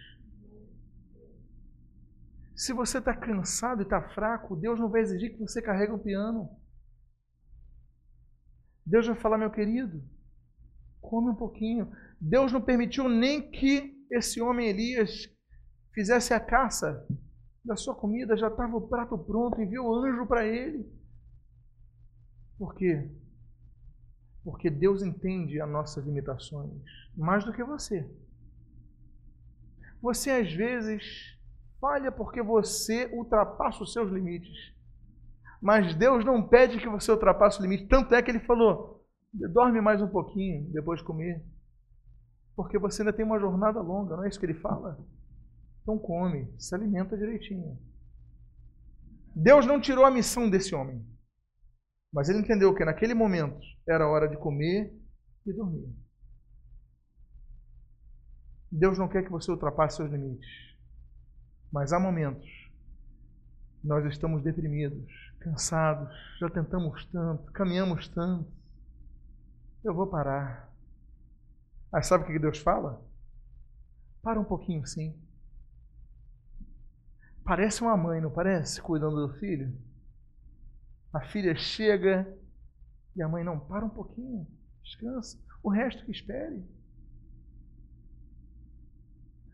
Se 2.60 2.74
você 2.74 2.98
está 2.98 3.16
cansado 3.16 3.80
e 3.80 3.84
está 3.84 4.02
fraco, 4.10 4.54
Deus 4.54 4.78
não 4.78 4.90
vai 4.90 5.00
exigir 5.00 5.32
que 5.32 5.40
você 5.40 5.62
carregue 5.62 5.92
o 5.92 5.98
piano. 5.98 6.46
Deus 8.84 9.06
vai 9.06 9.16
falar, 9.16 9.38
meu 9.38 9.50
querido, 9.50 10.04
come 11.00 11.30
um 11.30 11.34
pouquinho. 11.34 11.90
Deus 12.20 12.52
não 12.52 12.60
permitiu 12.60 13.08
nem 13.08 13.50
que 13.50 14.06
esse 14.10 14.42
homem 14.42 14.68
Elias 14.68 15.26
fizesse 15.94 16.34
a 16.34 16.38
caça 16.38 17.08
da 17.64 17.76
sua 17.76 17.94
comida, 17.94 18.36
já 18.36 18.48
estava 18.48 18.76
o 18.76 18.86
prato 18.86 19.16
pronto, 19.16 19.58
enviou 19.58 19.88
o 19.88 19.94
anjo 19.94 20.26
para 20.26 20.46
ele. 20.46 20.86
Por 22.58 22.74
quê? 22.74 23.10
Porque 24.44 24.68
Deus 24.68 25.02
entende 25.02 25.58
as 25.62 25.70
nossas 25.70 26.04
limitações 26.04 26.78
mais 27.16 27.42
do 27.42 27.54
que 27.54 27.64
você. 27.64 28.06
Você 30.02 30.30
às 30.30 30.52
vezes 30.52 31.39
falha 31.80 32.12
porque 32.12 32.42
você 32.42 33.06
ultrapassa 33.12 33.82
os 33.82 33.92
seus 33.92 34.10
limites. 34.10 34.74
Mas 35.60 35.94
Deus 35.94 36.24
não 36.24 36.46
pede 36.46 36.78
que 36.78 36.88
você 36.88 37.10
ultrapasse 37.10 37.58
o 37.58 37.62
limite. 37.62 37.88
Tanto 37.88 38.14
é 38.14 38.22
que 38.22 38.30
ele 38.30 38.40
falou: 38.40 39.04
dorme 39.52 39.80
mais 39.80 40.00
um 40.00 40.08
pouquinho 40.08 40.70
depois 40.72 41.00
de 41.00 41.06
comer. 41.06 41.44
Porque 42.56 42.78
você 42.78 43.02
ainda 43.02 43.12
tem 43.12 43.24
uma 43.24 43.38
jornada 43.38 43.80
longa, 43.80 44.16
não 44.16 44.24
é 44.24 44.28
isso 44.28 44.38
que 44.38 44.46
ele 44.46 44.60
fala? 44.60 44.98
Então 45.82 45.98
come, 45.98 46.52
se 46.58 46.74
alimenta 46.74 47.16
direitinho. 47.16 47.78
Deus 49.34 49.64
não 49.64 49.80
tirou 49.80 50.04
a 50.04 50.10
missão 50.10 50.50
desse 50.50 50.74
homem. 50.74 51.04
Mas 52.12 52.28
ele 52.28 52.40
entendeu 52.40 52.74
que 52.74 52.84
naquele 52.84 53.14
momento 53.14 53.60
era 53.88 54.08
hora 54.08 54.28
de 54.28 54.36
comer 54.36 54.92
e 55.46 55.52
dormir. 55.52 55.94
Deus 58.70 58.98
não 58.98 59.08
quer 59.08 59.24
que 59.24 59.30
você 59.30 59.50
ultrapasse 59.50 59.96
seus 59.96 60.10
limites. 60.10 60.69
Mas 61.72 61.92
há 61.92 61.98
momentos 61.98 62.48
nós 63.82 64.04
estamos 64.04 64.42
deprimidos, 64.42 65.10
cansados, 65.40 66.14
já 66.38 66.50
tentamos 66.50 67.04
tanto, 67.06 67.50
caminhamos 67.52 68.08
tanto. 68.08 68.50
Eu 69.82 69.94
vou 69.94 70.06
parar. 70.06 70.70
Aí 71.92 72.02
sabe 72.02 72.24
o 72.24 72.26
que 72.26 72.38
Deus 72.38 72.58
fala? 72.58 73.02
Para 74.22 74.38
um 74.38 74.44
pouquinho 74.44 74.86
sim. 74.86 75.18
Parece 77.42 77.80
uma 77.82 77.96
mãe, 77.96 78.20
não 78.20 78.30
parece? 78.30 78.82
Cuidando 78.82 79.26
do 79.26 79.34
filho. 79.38 79.76
A 81.12 81.20
filha 81.22 81.54
chega 81.56 82.38
e 83.16 83.22
a 83.22 83.28
mãe 83.28 83.42
não 83.42 83.58
para 83.58 83.84
um 83.84 83.88
pouquinho, 83.88 84.46
descansa. 84.84 85.38
O 85.62 85.70
resto 85.70 86.04
que 86.04 86.12
espere. 86.12 86.64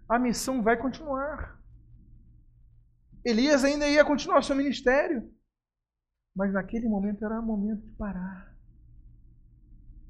A 0.09 0.19
missão 0.19 0.63
vai 0.63 0.77
continuar. 0.77 1.56
Elias 3.27 3.65
ainda 3.65 3.89
ia 3.89 4.05
continuar 4.05 4.41
seu 4.43 4.55
ministério. 4.55 5.29
Mas 6.35 6.53
naquele 6.53 6.89
momento 6.89 7.25
era 7.25 7.41
o 7.41 7.43
momento 7.43 7.83
de 7.83 7.91
parar. 7.97 8.55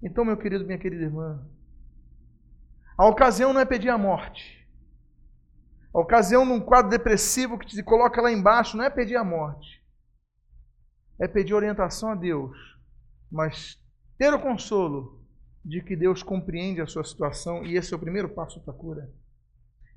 Então, 0.02 0.22
meu 0.22 0.37
querido, 0.37 0.66
minha 0.66 0.79
querida 0.79 1.05
irmã, 1.05 1.48
a 2.98 3.07
ocasião 3.07 3.55
não 3.55 3.61
é 3.61 3.64
pedir 3.64 3.88
a 3.88 3.96
morte. 3.96 4.68
A 5.94 5.98
ocasião 5.98 6.44
num 6.44 6.61
quadro 6.61 6.90
depressivo 6.90 7.59
que 7.59 7.66
te 7.66 7.83
coloca 7.83 8.20
lá 8.20 8.31
embaixo 8.31 8.76
não 8.76 8.85
é 8.85 8.90
pedir 8.90 9.16
a 9.16 9.24
morte. 9.24 9.83
É 11.18 11.26
pedir 11.26 11.55
orientação 11.55 12.11
a 12.11 12.14
Deus, 12.14 12.55
mas 13.33 13.83
ter 14.18 14.35
o 14.35 14.42
consolo 14.42 15.24
de 15.64 15.81
que 15.81 15.96
Deus 15.96 16.22
compreende 16.22 16.83
a 16.83 16.87
sua 16.87 17.02
situação 17.02 17.64
e 17.64 17.76
esse 17.76 17.94
é 17.94 17.96
o 17.96 18.00
primeiro 18.00 18.29
passo 18.29 18.62
para 18.62 18.74
a 18.74 18.76
cura. 18.76 19.11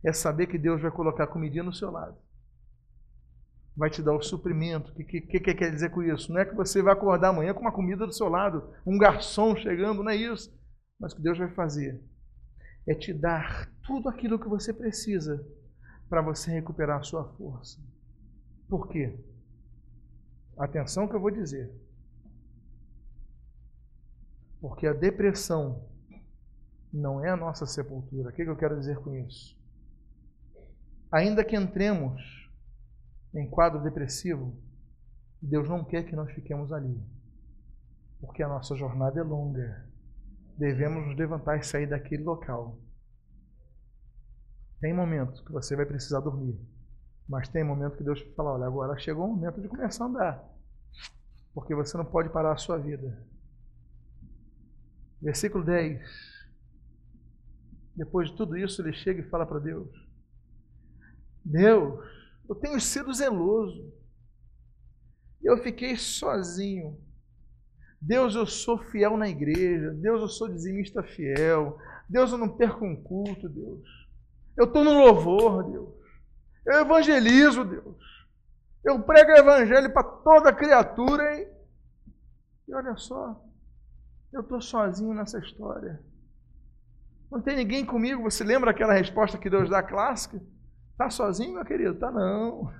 É 0.05 0.13
saber 0.13 0.47
que 0.47 0.58
Deus 0.58 0.82
vai 0.82 0.89
colocar 0.89 1.27
comidinha 1.27 1.63
no 1.63 1.73
seu 1.73 1.91
lado. 1.91 2.17
Vai 3.80 3.89
te 3.89 4.04
dar 4.04 4.13
o 4.13 4.22
suprimento. 4.22 4.92
O 4.92 4.94
que, 4.94 5.22
que, 5.22 5.39
que 5.39 5.54
quer 5.54 5.72
dizer 5.72 5.89
com 5.89 6.04
isso? 6.04 6.34
Não 6.34 6.42
é 6.42 6.46
que 6.46 6.54
você 6.54 6.82
vai 6.82 6.92
acordar 6.92 7.30
amanhã 7.30 7.54
com 7.54 7.62
uma 7.62 7.72
comida 7.72 8.06
do 8.06 8.12
seu 8.12 8.28
lado, 8.28 8.74
um 8.86 8.98
garçom 8.98 9.56
chegando, 9.56 10.04
não 10.04 10.12
é 10.12 10.18
isso. 10.18 10.54
Mas 11.00 11.13
o 11.13 11.15
que 11.15 11.22
Deus 11.22 11.38
vai 11.38 11.50
fazer 11.52 12.04
é 12.86 12.94
te 12.94 13.13
dar 13.13 13.72
tudo 13.88 14.10
aquilo 14.10 14.38
que 14.38 14.50
você 14.50 14.74
precisa 14.74 15.48
para 16.10 16.22
você 16.22 16.52
recuperar 16.52 17.00
a 17.00 17.04
sua 17.04 17.24
força. 17.36 17.80
Por 18.68 18.89
quê? 18.89 19.18
Atenção 20.58 21.08
que 21.08 21.15
eu 21.15 21.22
vou 21.22 21.32
dizer. 21.32 21.72
Porque 24.60 24.88
a 24.88 24.92
depressão 24.92 25.88
não 26.92 27.24
é 27.24 27.30
a 27.30 27.38
nossa 27.38 27.65
sepultura. 27.65 28.30
O 28.30 28.34
que 28.34 28.42
eu 28.42 28.58
quero 28.58 28.78
dizer 28.78 29.00
com 29.00 29.15
isso? 29.15 29.58
Ainda 31.10 31.46
que 31.46 31.56
entremos 31.56 32.38
em 33.34 33.50
quadro 33.50 33.82
depressivo, 33.84 34.56
Deus 35.42 35.68
não 35.70 35.84
quer 35.84 36.04
que 36.04 36.15
nós 36.15 36.32
fiquemos 36.32 36.72
ali. 36.72 37.02
Porque 38.20 38.44
a 38.44 38.48
nossa 38.48 38.76
jornada 38.76 39.20
é 39.20 39.24
longa 39.24 39.89
devemos 40.60 41.08
nos 41.08 41.18
levantar 41.18 41.58
e 41.58 41.63
sair 41.63 41.88
daquele 41.88 42.24
local. 42.24 42.78
Tem 44.82 44.94
momentos 44.94 45.39
que 45.42 45.52
você 45.54 45.76
vai 45.76 45.86
precisar 45.86 46.20
dormir, 46.20 46.60
mas 47.28 47.48
tem 47.48 47.63
momentos 47.63 47.98
que 47.98 48.04
Deus 48.04 48.22
fala: 48.36 48.52
olha, 48.52 48.65
agora 48.65 49.00
chegou 49.00 49.26
o 49.26 49.36
momento 49.36 49.62
de 49.62 49.70
começar 49.70 50.04
a 50.04 50.08
andar, 50.08 50.50
porque 51.54 51.74
você 51.74 51.98
não 51.98 52.06
pode 52.06 52.30
parar 52.30 52.52
a 52.52 52.58
sua 52.58 52.78
vida. 52.78 53.26
Versículo 55.22 55.63
10. 55.63 56.02
Depois 57.96 58.30
de 58.30 58.36
tudo 58.36 58.58
isso, 58.58 58.82
ele 58.82 58.94
chega 58.94 59.22
e 59.22 59.30
fala 59.30 59.46
para 59.46 59.60
Deus: 59.60 59.89
Deus, 61.44 62.06
eu 62.49 62.55
tenho 62.55 62.81
sido 62.81 63.13
zeloso. 63.13 63.93
Eu 65.41 65.59
fiquei 65.59 65.95
sozinho. 65.95 66.99
Deus, 68.01 68.33
eu 68.33 68.47
sou 68.47 68.79
fiel 68.79 69.15
na 69.15 69.29
igreja. 69.29 69.91
Deus, 69.91 70.21
eu 70.21 70.27
sou 70.27 70.49
dizimista 70.49 71.03
fiel. 71.03 71.77
Deus, 72.09 72.31
eu 72.31 72.39
não 72.39 72.49
perco 72.49 72.83
um 72.83 72.95
culto, 72.95 73.47
Deus. 73.47 73.88
Eu 74.57 74.65
estou 74.65 74.83
no 74.83 74.93
louvor, 74.93 75.63
Deus. 75.69 75.93
Eu 76.65 76.79
evangelizo, 76.79 77.63
Deus. 77.63 77.97
Eu 78.83 79.01
prego 79.03 79.31
o 79.31 79.38
evangelho 79.38 79.93
para 79.93 80.03
toda 80.03 80.53
criatura, 80.53 81.38
hein? 81.38 81.47
E 82.67 82.73
olha 82.73 82.95
só, 82.97 83.39
eu 84.33 84.41
estou 84.41 84.62
sozinho 84.62 85.13
nessa 85.13 85.38
história. 85.38 86.01
Não 87.29 87.41
tem 87.41 87.55
ninguém 87.55 87.85
comigo. 87.85 88.23
Você 88.23 88.43
lembra 88.43 88.71
aquela 88.71 88.93
resposta 88.93 89.38
que 89.38 89.49
Deus 89.49 89.69
dá 89.69 89.83
clássica? 89.83 90.41
Está 90.99 91.09
sozinho, 91.09 91.53
meu 91.53 91.63
querido? 91.63 91.97
Tá 91.97 92.12
não. 92.12 92.73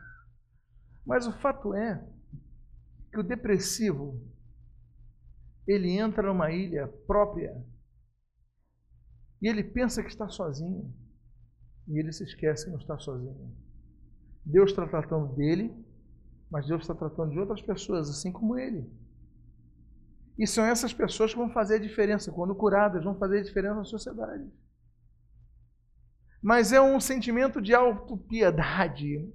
Mas 1.06 1.26
o 1.26 1.32
fato 1.40 1.74
é 1.74 2.06
que 3.14 3.18
o 3.18 3.24
depressivo 3.24 4.22
ele 5.66 5.92
entra 5.92 6.24
numa 6.24 6.52
ilha 6.52 6.90
própria 7.08 7.56
e 9.42 9.48
ele 9.48 9.64
pensa 9.64 10.04
que 10.04 10.10
está 10.10 10.28
sozinho. 10.28 10.94
E 11.88 11.98
ele 11.98 12.12
se 12.12 12.26
esquece 12.26 12.66
que 12.66 12.72
não 12.72 12.80
está 12.80 13.00
sozinho. 13.00 13.56
Deus 14.44 14.72
está 14.72 14.86
tratando 14.86 15.34
dele, 15.38 15.74
mas 16.52 16.68
Deus 16.68 16.82
está 16.82 16.94
tratando 16.94 17.32
de 17.32 17.40
outras 17.40 17.62
pessoas, 17.62 18.10
assim 18.10 18.34
como 18.34 18.60
ele. 18.60 18.86
E 20.38 20.46
são 20.46 20.66
essas 20.66 20.92
pessoas 20.92 21.32
que 21.32 21.40
vão 21.40 21.52
fazer 21.52 21.76
a 21.76 21.80
diferença. 21.80 22.34
Quando 22.34 22.54
curadas, 22.54 23.02
vão 23.02 23.18
fazer 23.18 23.40
a 23.40 23.44
diferença 23.44 23.76
na 23.76 23.86
sociedade. 23.86 24.46
Mas 26.42 26.72
é 26.72 26.80
um 26.80 27.00
sentimento 27.00 27.62
de 27.62 27.74
autopiedade 27.74 29.30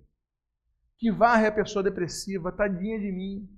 que 0.98 1.12
varre 1.12 1.46
a 1.46 1.52
pessoa 1.52 1.82
depressiva, 1.82 2.50
tadinha 2.50 2.98
de 2.98 3.12
mim. 3.12 3.48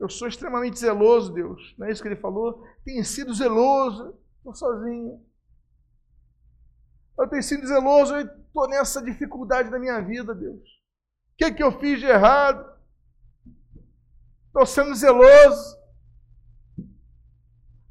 Eu 0.00 0.08
sou 0.08 0.26
extremamente 0.26 0.78
zeloso, 0.78 1.32
Deus. 1.32 1.74
Não 1.78 1.86
é 1.86 1.92
isso 1.92 2.02
que 2.02 2.08
ele 2.08 2.16
falou? 2.16 2.66
Tenho 2.84 3.04
sido 3.04 3.34
zeloso, 3.34 4.18
estou 4.38 4.54
sozinho. 4.54 5.24
Eu 7.18 7.28
tenho 7.28 7.42
sido 7.42 7.66
zeloso 7.66 8.16
e 8.16 8.22
estou 8.22 8.68
nessa 8.68 9.02
dificuldade 9.02 9.70
da 9.70 9.78
minha 9.78 10.00
vida, 10.00 10.34
Deus. 10.34 10.58
O 10.58 11.36
que, 11.36 11.52
que 11.52 11.62
eu 11.62 11.78
fiz 11.78 12.00
de 12.00 12.06
errado? 12.06 12.72
Estou 14.46 14.66
sendo 14.66 14.94
zeloso. 14.94 15.76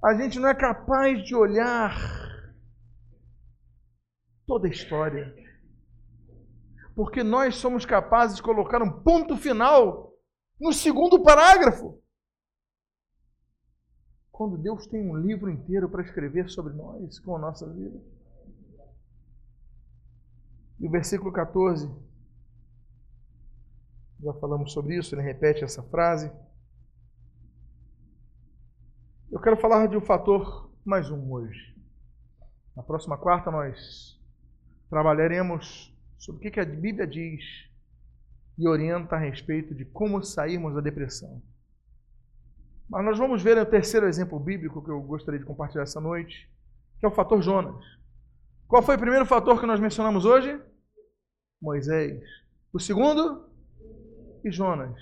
A 0.03 0.15
gente 0.15 0.39
não 0.39 0.49
é 0.49 0.55
capaz 0.55 1.23
de 1.23 1.35
olhar 1.35 2.20
toda 4.51 4.67
a 4.67 4.69
história. 4.69 5.33
Porque 6.93 7.23
nós 7.23 7.55
somos 7.55 7.85
capazes 7.85 8.35
de 8.35 8.43
colocar 8.43 8.81
um 8.81 9.01
ponto 9.01 9.37
final 9.37 10.13
no 10.59 10.73
segundo 10.73 11.23
parágrafo 11.23 11.97
quando 14.29 14.57
Deus 14.57 14.87
tem 14.87 15.09
um 15.09 15.15
livro 15.15 15.49
inteiro 15.49 15.87
para 15.87 16.01
escrever 16.01 16.49
sobre 16.49 16.73
nós, 16.73 17.17
com 17.19 17.33
a 17.33 17.39
nossa 17.39 17.71
vida. 17.71 17.97
E 20.81 20.87
o 20.87 20.91
versículo 20.91 21.31
14, 21.31 21.87
já 24.19 24.33
falamos 24.33 24.73
sobre 24.73 24.97
isso, 24.97 25.15
ele 25.15 25.21
repete 25.21 25.63
essa 25.63 25.81
frase. 25.83 26.29
Eu 29.31 29.39
quero 29.39 29.55
falar 29.55 29.87
de 29.87 29.95
um 29.95 30.01
fator 30.01 30.75
mais 30.83 31.09
um 31.09 31.31
hoje. 31.31 31.73
Na 32.75 32.83
próxima 32.83 33.17
quarta 33.17 33.49
nós 33.49 34.19
trabalharemos 34.91 35.89
sobre 36.17 36.49
o 36.49 36.51
que 36.51 36.59
a 36.59 36.65
Bíblia 36.65 37.07
diz 37.07 37.41
e 38.59 38.67
orienta 38.67 39.15
a 39.15 39.19
respeito 39.19 39.73
de 39.73 39.85
como 39.85 40.21
sairmos 40.21 40.75
da 40.75 40.81
depressão. 40.81 41.41
Mas 42.89 43.05
nós 43.05 43.17
vamos 43.17 43.41
ver 43.41 43.57
o 43.57 43.65
terceiro 43.65 44.05
exemplo 44.05 44.37
bíblico 44.37 44.83
que 44.83 44.91
eu 44.91 45.01
gostaria 45.01 45.39
de 45.39 45.45
compartilhar 45.45 45.83
essa 45.83 46.01
noite, 46.01 46.51
que 46.99 47.05
é 47.05 47.09
o 47.09 47.13
fator 47.13 47.41
Jonas. 47.41 47.81
Qual 48.67 48.83
foi 48.83 48.97
o 48.97 48.99
primeiro 48.99 49.25
fator 49.25 49.61
que 49.61 49.65
nós 49.65 49.79
mencionamos 49.79 50.25
hoje? 50.25 50.61
Moisés. 51.61 52.21
O 52.73 52.79
segundo? 52.79 53.49
E 54.43 54.51
Jonas, 54.51 54.99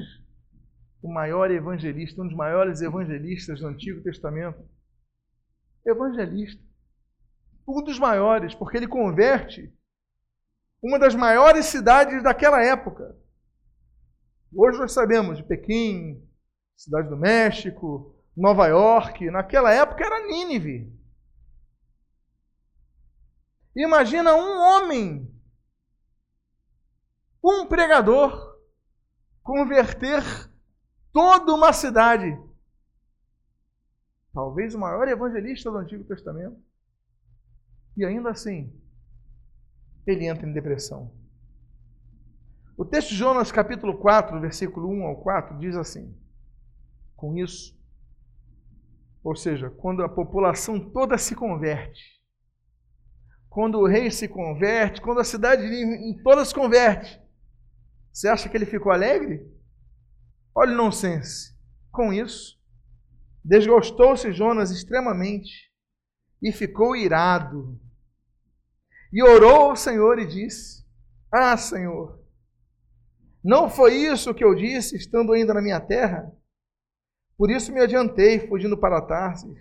o 1.01 1.11
maior 1.11 1.49
evangelista, 1.49 2.21
um 2.21 2.27
dos 2.27 2.37
maiores 2.37 2.81
evangelistas 2.81 3.59
do 3.59 3.67
Antigo 3.67 4.03
Testamento. 4.03 4.63
Evangelista. 5.83 6.61
Um 7.67 7.83
dos 7.83 7.97
maiores, 7.97 8.53
porque 8.53 8.77
ele 8.77 8.87
converte 8.87 9.73
uma 10.81 10.97
das 10.97 11.15
maiores 11.15 11.65
cidades 11.65 12.23
daquela 12.23 12.61
época. 12.63 13.15
Hoje 14.53 14.79
nós 14.79 14.91
sabemos 14.91 15.37
de 15.37 15.43
Pequim, 15.43 16.25
Cidade 16.75 17.09
do 17.09 17.17
México, 17.17 18.15
Nova 18.35 18.67
York, 18.67 19.29
naquela 19.29 19.71
época 19.73 20.05
era 20.05 20.25
Nínive. 20.25 20.97
Imagina 23.75 24.33
um 24.33 24.59
homem, 24.59 25.29
um 27.43 27.65
pregador, 27.67 28.57
converter 29.43 30.23
toda 31.11 31.53
uma 31.53 31.73
cidade. 31.73 32.37
Talvez 34.33 34.73
o 34.73 34.79
maior 34.79 35.07
evangelista 35.07 35.69
do 35.69 35.77
Antigo 35.77 36.03
Testamento. 36.05 36.57
E 37.97 38.05
ainda 38.05 38.29
assim, 38.29 38.71
ele 40.11 40.25
entra 40.25 40.47
em 40.47 40.53
depressão. 40.53 41.11
O 42.77 42.85
texto 42.85 43.09
de 43.09 43.15
Jonas, 43.15 43.51
capítulo 43.51 43.97
4, 43.97 44.39
versículo 44.39 44.89
1 44.89 45.03
ao 45.03 45.21
4, 45.21 45.59
diz 45.59 45.75
assim: 45.75 46.15
Com 47.15 47.37
isso, 47.37 47.77
ou 49.23 49.35
seja, 49.35 49.69
quando 49.69 50.03
a 50.03 50.09
população 50.09 50.79
toda 50.79 51.17
se 51.17 51.35
converte, 51.35 52.19
quando 53.49 53.79
o 53.79 53.87
rei 53.87 54.09
se 54.09 54.27
converte, 54.27 55.01
quando 55.01 55.19
a 55.19 55.25
cidade 55.25 55.63
toda 56.23 56.45
se 56.45 56.53
converte, 56.53 57.21
você 58.11 58.27
acha 58.27 58.47
que 58.47 58.55
ele 58.55 58.65
ficou 58.65 58.91
alegre? 58.91 59.45
Olha 60.53 60.73
o 60.73 60.77
nonsense. 60.77 61.57
Com 61.91 62.13
isso, 62.13 62.59
desgostou-se 63.43 64.31
Jonas 64.31 64.71
extremamente 64.71 65.71
e 66.41 66.51
ficou 66.51 66.95
irado. 66.95 67.79
E 69.11 69.23
orou 69.23 69.69
ao 69.69 69.75
Senhor 69.75 70.19
e 70.19 70.27
disse: 70.27 70.85
Ah, 71.31 71.57
Senhor, 71.57 72.19
não 73.43 73.69
foi 73.69 73.95
isso 73.95 74.33
que 74.33 74.43
eu 74.43 74.53
disse 74.53 74.95
estando 74.95 75.33
ainda 75.33 75.53
na 75.53 75.61
minha 75.61 75.79
terra? 75.79 76.31
Por 77.37 77.49
isso 77.49 77.71
me 77.71 77.79
adiantei, 77.79 78.47
fugindo 78.47 78.77
para 78.77 79.01
Tarsis, 79.01 79.57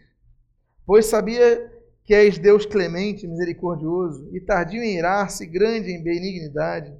pois 0.85 1.07
sabia 1.07 1.73
que 2.05 2.13
és 2.13 2.39
Deus 2.39 2.67
clemente, 2.67 3.29
misericordioso 3.29 4.35
e 4.35 4.41
tardio 4.41 4.83
em 4.83 4.97
irar-se, 4.97 5.47
grande 5.47 5.91
em 5.91 6.03
benignidade, 6.03 6.93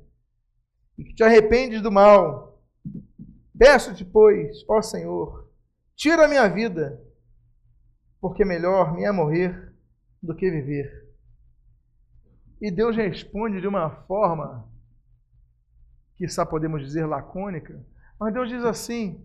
e 0.97 1.03
que 1.03 1.15
te 1.15 1.25
arrependes 1.25 1.83
do 1.83 1.91
mal. 1.91 2.63
Peço-te, 3.59 4.05
pois, 4.05 4.65
ó 4.69 4.81
Senhor, 4.81 5.51
tira 5.97 6.27
a 6.27 6.29
minha 6.29 6.47
vida, 6.47 7.03
porque 8.21 8.45
melhor 8.45 8.95
me 8.95 9.05
é 9.05 9.11
morrer 9.11 9.73
do 10.23 10.37
que 10.37 10.49
viver. 10.49 11.08
E 12.61 12.71
Deus 12.71 12.97
responde 12.97 13.61
de 13.61 13.67
uma 13.67 13.91
forma 14.07 14.69
que 16.17 16.29
só 16.29 16.45
podemos 16.45 16.83
dizer 16.83 17.07
lacônica, 17.07 17.85
mas 18.19 18.35
Deus 18.35 18.49
diz 18.49 18.65
assim: 18.65 19.25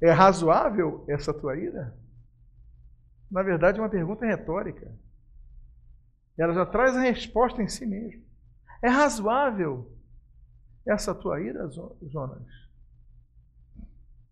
é 0.00 0.10
razoável 0.10 1.04
essa 1.08 1.32
tua 1.32 1.56
ira? 1.56 1.96
Na 3.30 3.42
verdade, 3.42 3.78
é 3.78 3.82
uma 3.82 3.88
pergunta 3.88 4.24
retórica. 4.24 4.94
Ela 6.38 6.52
já 6.54 6.66
traz 6.66 6.96
a 6.96 7.00
resposta 7.00 7.62
em 7.62 7.68
si 7.68 7.86
mesma. 7.86 8.22
É 8.82 8.88
razoável 8.88 9.90
essa 10.86 11.14
tua 11.14 11.40
ira, 11.40 11.68
Jonas? 12.02 12.46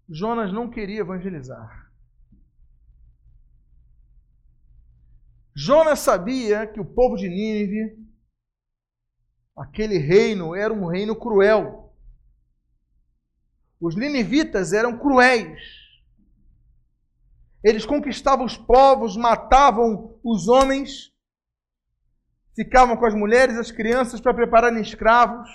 Jonas 0.09 0.53
não 0.53 0.69
queria 0.69 1.01
evangelizar. 1.01 1.91
Jonas 5.55 6.01
sabia 6.01 6.67
que 6.67 6.81
o 6.81 6.85
povo 6.85 7.17
de 7.17 7.29
Nínive, 7.29 7.97
aquele 9.57 9.99
reino, 9.99 10.55
era 10.55 10.73
um 10.73 10.87
reino 10.87 11.15
cruel. 11.15 11.93
Os 13.81 13.97
ninivitas 13.97 14.73
eram 14.73 14.99
cruéis. 14.99 15.61
Eles 17.65 17.87
conquistavam 17.87 18.45
os 18.45 18.57
povos, 18.57 19.17
matavam 19.17 20.19
os 20.25 20.49
homens, 20.49 21.13
ficavam 22.57 22.97
com 22.97 23.07
as 23.07 23.15
mulheres 23.15 23.57
as 23.57 23.71
crianças 23.71 24.21
para 24.21 24.35
prepararem 24.35 24.81
escravos. 24.81 25.49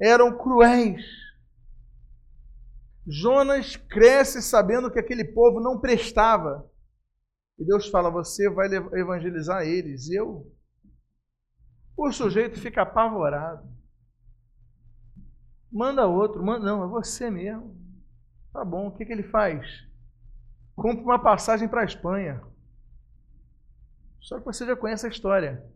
Eram 0.00 0.36
cruéis. 0.36 1.02
Jonas 3.06 3.74
cresce 3.74 4.42
sabendo 4.42 4.90
que 4.90 4.98
aquele 4.98 5.24
povo 5.24 5.60
não 5.60 5.80
prestava. 5.80 6.70
E 7.58 7.64
Deus 7.64 7.88
fala: 7.88 8.10
Você 8.10 8.50
vai 8.50 8.68
evangelizar 8.68 9.62
eles. 9.62 10.10
Eu? 10.10 10.46
O 11.98 12.12
sujeito 12.12 12.60
fica 12.60 12.82
apavorado. 12.82 13.68
Manda 15.70 16.06
outro, 16.06 16.40
manda, 16.40 16.64
não, 16.64 16.84
é 16.84 16.86
você 16.86 17.28
mesmo. 17.28 17.76
Tá 18.52 18.64
bom, 18.64 18.86
o 18.86 18.92
que, 18.92 19.04
que 19.04 19.10
ele 19.10 19.24
faz? 19.24 19.84
Compra 20.76 21.02
uma 21.02 21.18
passagem 21.18 21.66
para 21.66 21.80
a 21.80 21.84
Espanha. 21.84 22.40
Só 24.20 24.38
que 24.38 24.44
você 24.44 24.64
já 24.64 24.76
conhece 24.76 25.06
a 25.06 25.08
história. 25.08 25.68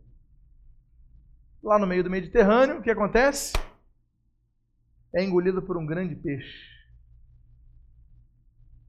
Lá 1.61 1.77
no 1.77 1.85
meio 1.85 2.05
do 2.05 2.09
Mediterrâneo, 2.09 2.79
o 2.79 2.81
que 2.81 2.89
acontece? 2.89 3.51
É 5.13 5.21
engolido 5.21 5.61
por 5.61 5.75
um 5.75 5.85
grande 5.85 6.15
peixe. 6.15 6.69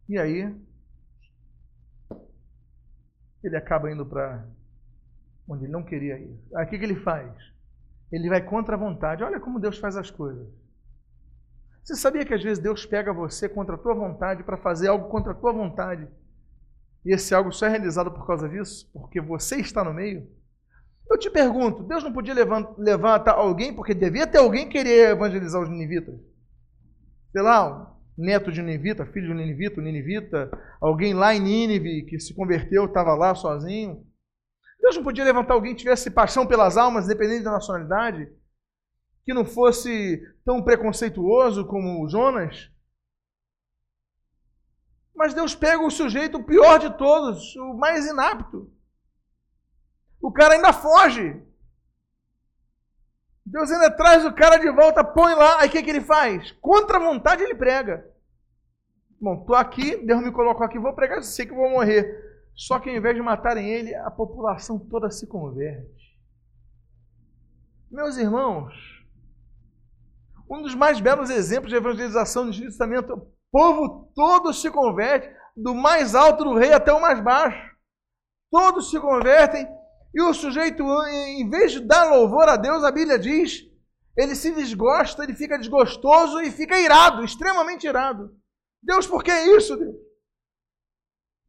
E 0.09 0.16
aí, 0.16 0.55
ele 3.42 3.57
acaba 3.57 3.90
indo 3.90 4.07
para 4.07 4.47
onde 5.48 5.64
ele 5.64 5.72
não 5.72 5.83
queria 5.83 6.18
ir. 6.18 6.38
Aí 6.57 6.64
o 6.64 6.68
que, 6.68 6.78
que 6.78 6.85
ele 6.85 6.96
faz? 6.96 7.30
Ele 8.11 8.28
vai 8.28 8.42
contra 8.42 8.74
a 8.74 8.78
vontade. 8.78 9.24
Olha 9.24 9.40
como 9.40 9.61
Deus 9.61 9.78
faz 9.78 9.96
as 9.96 10.11
coisas. 10.11 10.46
Você 11.83 11.96
sabia 11.96 12.24
que 12.24 12.33
às 12.33 12.42
vezes 12.42 12.62
Deus 12.62 12.87
pega 12.87 13.12
você 13.12 13.48
contra 13.48 13.74
a 13.74 13.78
tua 13.78 13.94
vontade 13.94 14.42
para 14.42 14.57
fazer 14.57 14.88
algo 14.88 15.09
contra 15.09 15.33
a 15.33 15.35
tua 15.35 15.52
vontade? 15.52 16.09
E 17.04 17.12
esse 17.12 17.35
algo 17.35 17.52
só 17.52 17.66
é 17.66 17.68
realizado 17.68 18.11
por 18.11 18.26
causa 18.26 18.48
disso? 18.48 18.90
Porque 18.92 19.20
você 19.20 19.57
está 19.57 19.85
no 19.85 19.92
meio? 19.92 20.26
Eu 21.11 21.18
te 21.18 21.28
pergunto, 21.28 21.83
Deus 21.83 22.02
não 22.02 22.12
podia 22.12 22.35
levantar 22.78 23.33
alguém, 23.33 23.74
porque 23.74 23.92
devia 23.92 24.26
ter 24.26 24.38
alguém 24.38 24.66
que 24.66 24.78
querer 24.78 25.11
evangelizar 25.11 25.61
os 25.61 25.68
ninivitas? 25.68 26.18
Sei 27.30 27.42
lá, 27.42 27.94
neto 28.16 28.50
de 28.50 28.62
Ninivita, 28.62 29.04
filho 29.04 29.28
de 29.28 29.35
ninivita, 29.35 29.83
ninivita, 29.83 30.50
alguém 30.80 31.12
lá 31.12 31.35
em 31.35 31.40
Nínive 31.40 32.07
que 32.07 32.18
se 32.18 32.35
converteu, 32.35 32.87
estava 32.87 33.14
lá 33.14 33.35
sozinho. 33.35 34.02
Deus 34.85 34.97
não 34.97 35.03
podia 35.03 35.25
levantar 35.25 35.55
alguém 35.55 35.73
que 35.75 35.81
tivesse 35.81 36.11
paixão 36.11 36.47
pelas 36.47 36.77
almas, 36.77 37.07
independente 37.07 37.42
da 37.42 37.53
nacionalidade? 37.53 38.31
que 39.25 39.33
não 39.33 39.44
fosse 39.44 40.23
tão 40.44 40.62
preconceituoso 40.62 41.66
como 41.66 42.09
Jonas. 42.09 42.70
Mas 45.14 45.33
Deus 45.33 45.55
pega 45.55 45.83
o 45.83 45.90
sujeito, 45.90 46.42
pior 46.42 46.79
de 46.79 46.97
todos, 46.97 47.57
o 47.57 47.75
mais 47.75 48.07
inapto. 48.07 48.70
O 50.20 50.31
cara 50.31 50.55
ainda 50.55 50.73
foge. 50.73 51.42
Deus 53.47 53.70
ainda 53.70 53.90
traz 53.90 54.25
o 54.25 54.33
cara 54.33 54.57
de 54.57 54.70
volta, 54.70 55.05
põe 55.05 55.35
lá, 55.35 55.61
aí 55.61 55.68
o 55.68 55.70
que, 55.73 55.83
que 55.83 55.90
ele 55.90 56.01
faz? 56.01 56.53
Contra 56.61 56.97
a 56.97 57.01
vontade 57.01 57.42
ele 57.42 57.55
prega. 57.55 58.11
Bom, 59.20 59.40
estou 59.40 59.57
aqui, 59.57 59.97
Deus 60.05 60.23
me 60.23 60.33
colocou 60.33 60.66
aqui, 60.66 60.79
vou 60.79 60.92
pregar, 60.94 61.23
sei 61.23 61.47
que 61.47 61.55
vou 61.55 61.70
morrer. 61.70 62.23
Só 62.54 62.78
que 62.78 62.88
ao 62.88 62.96
invés 62.96 63.16
de 63.16 63.22
matarem 63.22 63.68
ele, 63.68 63.94
a 63.94 64.10
população 64.10 64.78
toda 64.78 65.10
se 65.10 65.26
converte. 65.26 66.04
Meus 67.90 68.16
irmãos, 68.16 68.72
um 70.50 70.62
dos 70.62 70.74
mais 70.74 71.00
belos 71.00 71.30
exemplos 71.30 71.70
de 71.70 71.76
evangelização 71.76 72.44
no 72.44 72.50
Antigo 72.50 72.66
Testamento. 72.66 73.12
O 73.14 73.26
povo 73.50 74.12
todo 74.14 74.52
se 74.52 74.70
converte, 74.70 75.28
do 75.56 75.74
mais 75.74 76.14
alto 76.14 76.44
do 76.44 76.54
rei 76.54 76.72
até 76.72 76.92
o 76.92 77.00
mais 77.00 77.20
baixo. 77.20 77.74
Todos 78.50 78.90
se 78.90 79.00
convertem 79.00 79.68
e 80.14 80.22
o 80.22 80.32
sujeito, 80.32 80.84
em 81.08 81.48
vez 81.48 81.72
de 81.72 81.80
dar 81.80 82.10
louvor 82.10 82.48
a 82.48 82.56
Deus, 82.56 82.84
a 82.84 82.92
Bíblia 82.92 83.18
diz, 83.18 83.62
ele 84.16 84.36
se 84.36 84.52
desgosta, 84.52 85.24
ele 85.24 85.34
fica 85.34 85.58
desgostoso 85.58 86.40
e 86.40 86.52
fica 86.52 86.78
irado, 86.78 87.24
extremamente 87.24 87.86
irado. 87.86 88.30
Deus, 88.80 89.08
por 89.08 89.24
que 89.24 89.32
isso, 89.32 89.76
Deus? 89.76 89.96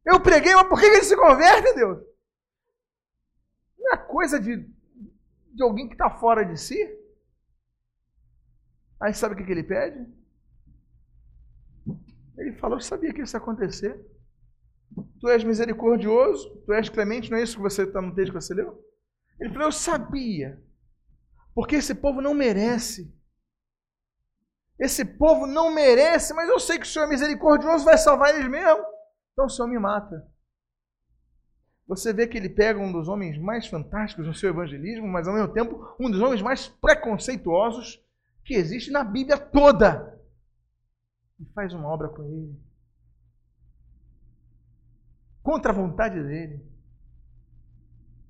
Eu 0.06 0.20
preguei, 0.20 0.54
mas 0.54 0.68
por 0.68 0.78
que 0.78 0.86
ele 0.86 1.02
se 1.02 1.16
converte, 1.16 1.74
Deus? 1.74 1.98
Não 3.76 3.92
é 3.92 3.96
coisa 3.96 4.38
de, 4.38 4.56
de 5.52 5.62
alguém 5.62 5.88
que 5.88 5.94
está 5.94 6.08
fora 6.08 6.44
de 6.44 6.56
si? 6.56 6.78
Aí 9.00 9.12
sabe 9.12 9.34
o 9.34 9.36
que, 9.36 9.44
que 9.44 9.50
ele 9.50 9.64
pede? 9.64 10.06
Ele 12.38 12.52
falou: 12.52 12.76
Eu 12.76 12.82
sabia 12.82 13.12
que 13.12 13.20
isso 13.20 13.36
ia 13.36 13.40
acontecer. 13.40 14.00
Tu 15.20 15.28
és 15.28 15.42
misericordioso, 15.42 16.62
tu 16.64 16.72
és 16.72 16.88
clemente, 16.88 17.30
não 17.30 17.38
é 17.38 17.42
isso 17.42 17.56
que 17.56 17.62
você 17.62 17.82
está 17.82 18.00
no 18.00 18.14
texto 18.14 18.32
que 18.32 18.40
você 18.40 18.54
leu? 18.54 18.80
Ele 19.40 19.50
falou: 19.50 19.68
Eu 19.68 19.72
sabia, 19.72 20.62
porque 21.52 21.76
esse 21.76 21.94
povo 21.94 22.22
não 22.22 22.32
merece. 22.32 23.12
Esse 24.78 25.04
povo 25.04 25.46
não 25.46 25.74
merece, 25.74 26.32
mas 26.32 26.48
eu 26.48 26.60
sei 26.60 26.78
que 26.78 26.84
o 26.84 26.88
Senhor 26.88 27.06
é 27.06 27.08
misericordioso, 27.08 27.84
vai 27.84 27.98
salvar 27.98 28.34
eles 28.34 28.48
mesmo. 28.48 28.95
Então 29.36 29.44
o 29.44 29.50
Senhor 29.50 29.68
me 29.68 29.78
mata. 29.78 30.26
Você 31.86 32.10
vê 32.10 32.26
que 32.26 32.38
ele 32.38 32.48
pega 32.48 32.80
um 32.80 32.90
dos 32.90 33.06
homens 33.06 33.36
mais 33.36 33.66
fantásticos 33.66 34.26
no 34.26 34.34
seu 34.34 34.48
evangelismo, 34.48 35.06
mas 35.06 35.28
ao 35.28 35.34
mesmo 35.34 35.52
tempo 35.52 35.94
um 36.00 36.10
dos 36.10 36.22
homens 36.22 36.40
mais 36.40 36.68
preconceituosos 36.68 38.02
que 38.42 38.54
existe 38.54 38.90
na 38.90 39.04
Bíblia 39.04 39.36
toda 39.36 40.18
e 41.38 41.44
faz 41.52 41.74
uma 41.74 41.86
obra 41.86 42.08
com 42.08 42.24
ele. 42.24 42.58
contra 45.42 45.70
a 45.70 45.74
vontade 45.74 46.20
dele. 46.20 46.64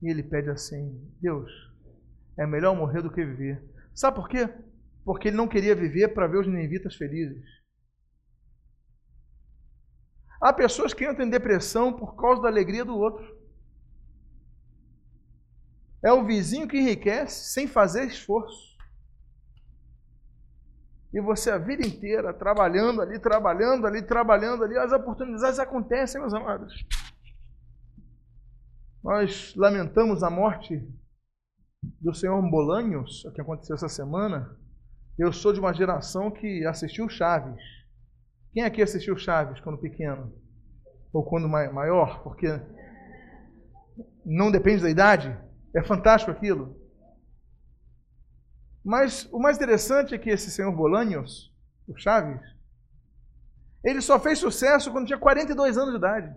E 0.02 0.10
ele 0.10 0.24
pede 0.24 0.50
assim: 0.50 1.08
Deus, 1.20 1.52
é 2.36 2.44
melhor 2.44 2.74
morrer 2.74 3.00
do 3.00 3.12
que 3.12 3.24
viver. 3.24 3.62
Sabe 3.94 4.16
por 4.16 4.28
quê? 4.28 4.52
Porque 5.04 5.28
ele 5.28 5.36
não 5.36 5.46
queria 5.46 5.74
viver 5.74 6.08
para 6.08 6.26
ver 6.26 6.38
os 6.38 6.48
ninivitas 6.48 6.96
felizes. 6.96 7.44
Há 10.40 10.52
pessoas 10.52 10.92
que 10.92 11.08
entram 11.08 11.26
em 11.26 11.30
depressão 11.30 11.92
por 11.92 12.16
causa 12.16 12.42
da 12.42 12.48
alegria 12.48 12.84
do 12.84 12.96
outro. 12.96 13.36
É 16.04 16.12
o 16.12 16.24
vizinho 16.24 16.68
que 16.68 16.78
enriquece 16.78 17.52
sem 17.52 17.66
fazer 17.66 18.06
esforço. 18.06 18.76
E 21.12 21.20
você 21.20 21.50
a 21.50 21.58
vida 21.58 21.86
inteira 21.86 22.34
trabalhando 22.34 23.00
ali, 23.00 23.18
trabalhando 23.18 23.86
ali, 23.86 24.02
trabalhando 24.02 24.62
ali, 24.62 24.76
as 24.76 24.92
oportunidades 24.92 25.58
acontecem, 25.58 26.20
meus 26.20 26.34
amados. 26.34 26.74
Nós 29.02 29.54
lamentamos 29.56 30.22
a 30.22 30.28
morte 30.28 30.86
do 32.00 32.12
senhor 32.12 32.42
Bolanhos, 32.50 33.22
que 33.34 33.40
aconteceu 33.40 33.76
essa 33.76 33.88
semana. 33.88 34.54
Eu 35.18 35.32
sou 35.32 35.52
de 35.52 35.60
uma 35.60 35.72
geração 35.72 36.30
que 36.30 36.66
assistiu 36.66 37.08
Chaves. 37.08 37.62
Quem 38.56 38.64
aqui 38.64 38.80
assistiu 38.80 39.18
Chaves 39.18 39.60
quando 39.60 39.76
pequeno? 39.76 40.32
Ou 41.12 41.22
quando 41.22 41.46
maior? 41.46 42.22
Porque 42.22 42.48
não 44.24 44.50
depende 44.50 44.82
da 44.82 44.88
idade. 44.88 45.38
É 45.74 45.84
fantástico 45.84 46.32
aquilo. 46.32 46.74
Mas 48.82 49.30
o 49.30 49.38
mais 49.38 49.58
interessante 49.58 50.14
é 50.14 50.18
que 50.18 50.30
esse 50.30 50.50
senhor 50.50 50.72
Bolanhos, 50.72 51.54
o 51.86 51.94
Chaves, 51.98 52.40
ele 53.84 54.00
só 54.00 54.18
fez 54.18 54.38
sucesso 54.38 54.90
quando 54.90 55.06
tinha 55.06 55.18
42 55.18 55.76
anos 55.76 55.90
de 55.90 55.98
idade. 55.98 56.34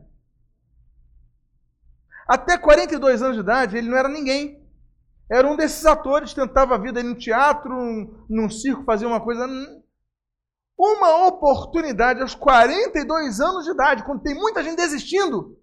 Até 2.28 2.58
42 2.58 3.22
anos 3.22 3.38
de 3.38 3.44
idade, 3.44 3.78
ele 3.78 3.88
não 3.88 3.98
era 3.98 4.10
ninguém. 4.10 4.62
Era 5.32 5.48
um 5.48 5.56
desses 5.56 5.86
atores 5.86 6.34
tentava 6.34 6.76
a 6.76 6.80
vida 6.80 7.02
no 7.02 7.16
teatro, 7.16 8.26
num 8.30 8.50
circo, 8.50 8.84
fazia 8.84 9.08
uma 9.08 9.22
coisa. 9.22 9.48
Uma 10.80 11.28
oportunidade 11.28 12.22
aos 12.22 12.34
42 12.34 13.40
anos 13.42 13.66
de 13.66 13.72
idade, 13.72 14.06
quando 14.06 14.22
tem 14.22 14.34
muita 14.34 14.64
gente 14.64 14.78
desistindo. 14.78 15.60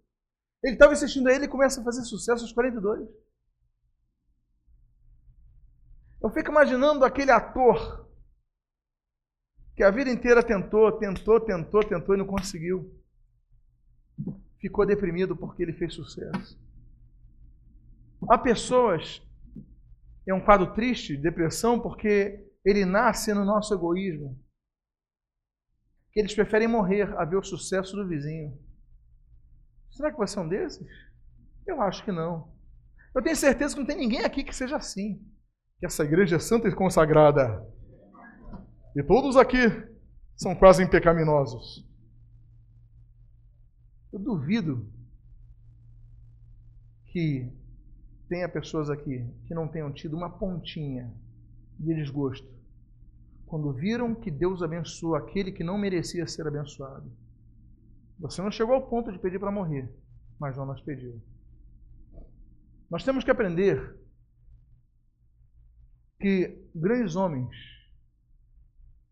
Ele 0.63 0.75
estava 0.75 0.93
assistindo 0.93 1.29
a 1.29 1.33
ele 1.33 1.49
começa 1.49 1.81
a 1.81 1.85
fazer 1.85 2.03
sucesso 2.03 2.43
aos 2.43 2.53
42. 2.53 3.09
Eu 6.23 6.31
fico 6.31 6.51
imaginando 6.51 7.05
aquele 7.05 7.31
ator 7.31 8.07
que 9.75 9.83
a 9.83 9.91
vida 9.91 10.11
inteira 10.11 10.43
tentou, 10.43 10.93
tentou, 10.99 11.41
tentou, 11.41 11.83
tentou 11.83 12.15
e 12.15 12.19
não 12.19 12.27
conseguiu 12.27 12.97
ficou 14.67 14.87
deprimido 14.87 15.37
porque 15.37 15.63
ele 15.63 15.73
fez 15.73 15.95
sucesso. 15.95 16.59
Há 18.29 18.37
pessoas, 18.37 19.23
é 20.27 20.35
um 20.35 20.45
quadro 20.45 20.75
triste, 20.75 21.17
depressão, 21.17 21.79
porque 21.79 22.45
ele 22.65 22.85
nasce 22.85 23.33
no 23.33 23.45
nosso 23.45 23.73
egoísmo. 23.73 24.37
Que 26.17 26.21
eles 26.21 26.35
preferem 26.35 26.67
morrer 26.67 27.15
a 27.19 27.27
ver 27.27 27.37
o 27.37 27.45
sucesso 27.45 27.95
do 27.95 28.09
vizinho. 28.09 28.59
Será 29.91 30.11
que 30.11 30.17
você 30.17 30.39
é 30.39 30.41
um 30.41 30.49
desses? 30.49 30.89
Eu 31.67 31.83
acho 31.83 32.03
que 32.03 32.11
não. 32.11 32.51
Eu 33.15 33.23
tenho 33.23 33.37
certeza 33.37 33.75
que 33.75 33.81
não 33.81 33.87
tem 33.87 33.99
ninguém 33.99 34.25
aqui 34.25 34.43
que 34.43 34.57
seja 34.57 34.79
assim. 34.79 35.23
Que 35.79 35.85
essa 35.85 36.05
igreja 36.05 36.37
é 36.37 36.39
santa 36.39 36.69
e 36.69 36.75
consagrada. 36.75 37.63
E 38.97 39.03
todos 39.03 39.37
aqui 39.37 39.59
são 40.35 40.55
quase 40.55 40.89
pecaminosos. 40.89 41.87
Eu 44.11 44.19
duvido 44.19 44.91
que 47.09 47.53
tenha 48.27 48.49
pessoas 48.49 48.89
aqui 48.89 49.23
que 49.47 49.55
não 49.55 49.69
tenham 49.69 49.93
tido 49.93 50.17
uma 50.17 50.31
pontinha 50.31 51.13
de 51.79 51.95
desgosto 51.95 52.56
quando 53.47 53.73
viram 53.73 54.15
que 54.15 54.31
Deus 54.31 54.63
abençoou 54.63 55.15
aquele 55.15 55.53
que 55.53 55.65
não 55.65 55.79
merecia 55.79 56.27
ser 56.27 56.47
abençoado. 56.47 57.11
Você 58.19 58.43
não 58.43 58.51
chegou 58.51 58.75
ao 58.75 58.89
ponto 58.89 59.13
de 59.13 59.19
pedir 59.19 59.39
para 59.39 59.51
morrer, 59.51 59.89
mas 60.39 60.57
Jonas 60.57 60.81
pediu. 60.81 61.23
Nós 62.91 63.05
temos 63.05 63.25
que 63.25 63.31
aprender 63.31 63.97
que 66.19 66.69
grandes 66.75 67.15
homens, 67.15 67.55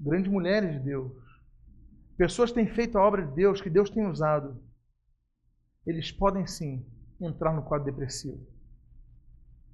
grandes 0.00 0.30
mulheres 0.30 0.72
de 0.72 0.80
Deus, 0.80 1.12
pessoas 2.16 2.50
que 2.50 2.56
têm 2.56 2.74
feito 2.74 2.98
a 2.98 3.02
obra 3.02 3.26
de 3.26 3.34
Deus, 3.34 3.60
que 3.60 3.70
Deus 3.70 3.90
tem 3.90 4.06
usado, 4.06 4.60
eles 5.86 6.10
podem 6.10 6.46
sim 6.46 6.84
entrar 7.20 7.52
no 7.52 7.62
quadro 7.62 7.84
depressivo. 7.84 8.44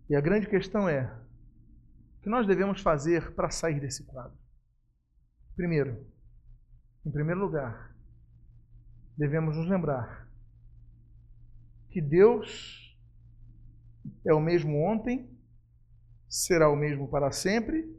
E 0.09 0.17
a 0.17 0.21
grande 0.21 0.49
questão 0.49 0.89
é: 0.89 1.05
o 2.19 2.23
que 2.23 2.29
nós 2.29 2.47
devemos 2.47 2.81
fazer 2.81 3.33
para 3.35 3.51
sair 3.51 3.81
desse 3.81 4.05
quadro? 4.05 4.37
Primeiro, 5.61 6.07
em 7.05 7.11
primeiro 7.11 7.39
lugar, 7.39 7.95
devemos 9.15 9.55
nos 9.59 9.69
lembrar 9.69 10.27
que 11.91 12.01
Deus 12.01 12.97
é 14.27 14.33
o 14.33 14.41
mesmo 14.41 14.83
ontem, 14.83 15.31
será 16.27 16.71
o 16.71 16.75
mesmo 16.75 17.11
para 17.11 17.31
sempre 17.31 17.95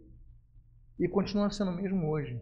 e 1.00 1.08
continua 1.08 1.52
sendo 1.52 1.70
o 1.70 1.76
mesmo 1.76 2.10
hoje. 2.10 2.42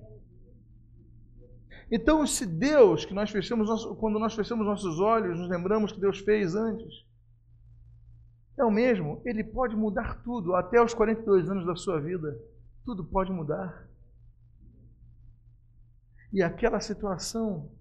Então, 1.92 2.26
se 2.26 2.46
Deus, 2.46 3.04
que 3.04 3.14
nós 3.14 3.30
fechamos, 3.30 3.68
quando 4.00 4.20
nós 4.20 4.34
fechamos 4.34 4.66
nossos 4.66 5.02
olhos, 5.02 5.38
nos 5.38 5.50
lembramos 5.50 5.92
que 5.92 6.00
Deus 6.00 6.20
fez 6.20 6.56
antes, 6.56 7.06
é 8.58 8.64
o 8.64 8.72
mesmo, 8.72 9.22
Ele 9.26 9.44
pode 9.44 9.76
mudar 9.76 10.24
tudo, 10.24 10.56
até 10.56 10.82
os 10.82 10.94
42 10.94 11.50
anos 11.50 11.66
da 11.66 11.76
sua 11.76 12.00
vida, 12.00 12.42
tudo 12.86 13.04
pode 13.04 13.34
mudar. 13.34 13.89
E 16.32 16.44
aquela 16.44 16.80
situação 16.80 17.72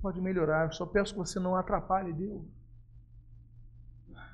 pode 0.00 0.20
melhorar. 0.20 0.66
Eu 0.66 0.72
só 0.72 0.86
peço 0.86 1.12
que 1.12 1.18
você 1.18 1.40
não 1.40 1.56
atrapalhe 1.56 2.12
Deus. 2.12 2.44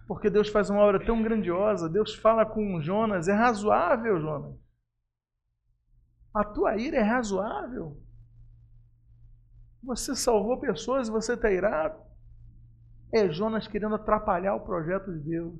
Porque 0.07 0.29
Deus 0.29 0.49
faz 0.49 0.69
uma 0.69 0.81
obra 0.81 1.05
tão 1.05 1.23
grandiosa, 1.23 1.89
Deus 1.89 2.15
fala 2.15 2.45
com 2.45 2.81
Jonas, 2.83 3.29
é 3.29 3.33
razoável, 3.33 4.21
Jonas. 4.21 4.55
A 6.35 6.45
tua 6.45 6.77
ira 6.77 6.99
é 6.99 7.03
razoável. 7.03 8.01
Você 9.83 10.15
salvou 10.15 10.59
pessoas 10.59 11.09
e 11.09 11.11
você 11.11 11.35
está 11.35 11.51
irado. 11.51 12.01
É 13.13 13.29
Jonas 13.31 13.67
querendo 13.67 13.95
atrapalhar 13.95 14.55
o 14.55 14.65
projeto 14.65 15.13
de 15.13 15.19
Deus. 15.19 15.55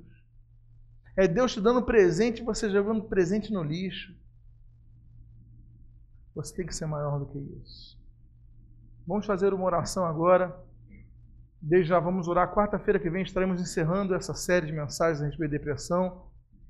É 1.15 1.27
Deus 1.27 1.53
te 1.53 1.61
dando 1.61 1.83
presente 1.83 2.41
e 2.41 2.45
você 2.45 2.69
jogando 2.69 3.03
presente 3.03 3.51
no 3.51 3.63
lixo. 3.63 4.15
Você 6.35 6.55
tem 6.55 6.65
que 6.65 6.75
ser 6.75 6.87
maior 6.87 7.19
do 7.19 7.27
que 7.27 7.37
isso. 7.37 8.02
Vamos 9.07 9.25
fazer 9.25 9.53
uma 9.53 9.65
oração 9.65 10.05
agora. 10.05 10.55
Desde 11.61 11.89
já 11.89 11.99
vamos 11.99 12.27
orar. 12.27 12.53
Quarta-feira 12.53 12.99
que 12.99 13.09
vem 13.09 13.23
estaremos 13.23 13.61
encerrando 13.61 14.15
essa 14.15 14.33
série 14.33 14.65
de 14.65 14.73
mensagens 14.73 15.21
a 15.21 15.25
respeito 15.25 15.51
de 15.51 15.57
depressão. 15.57 16.27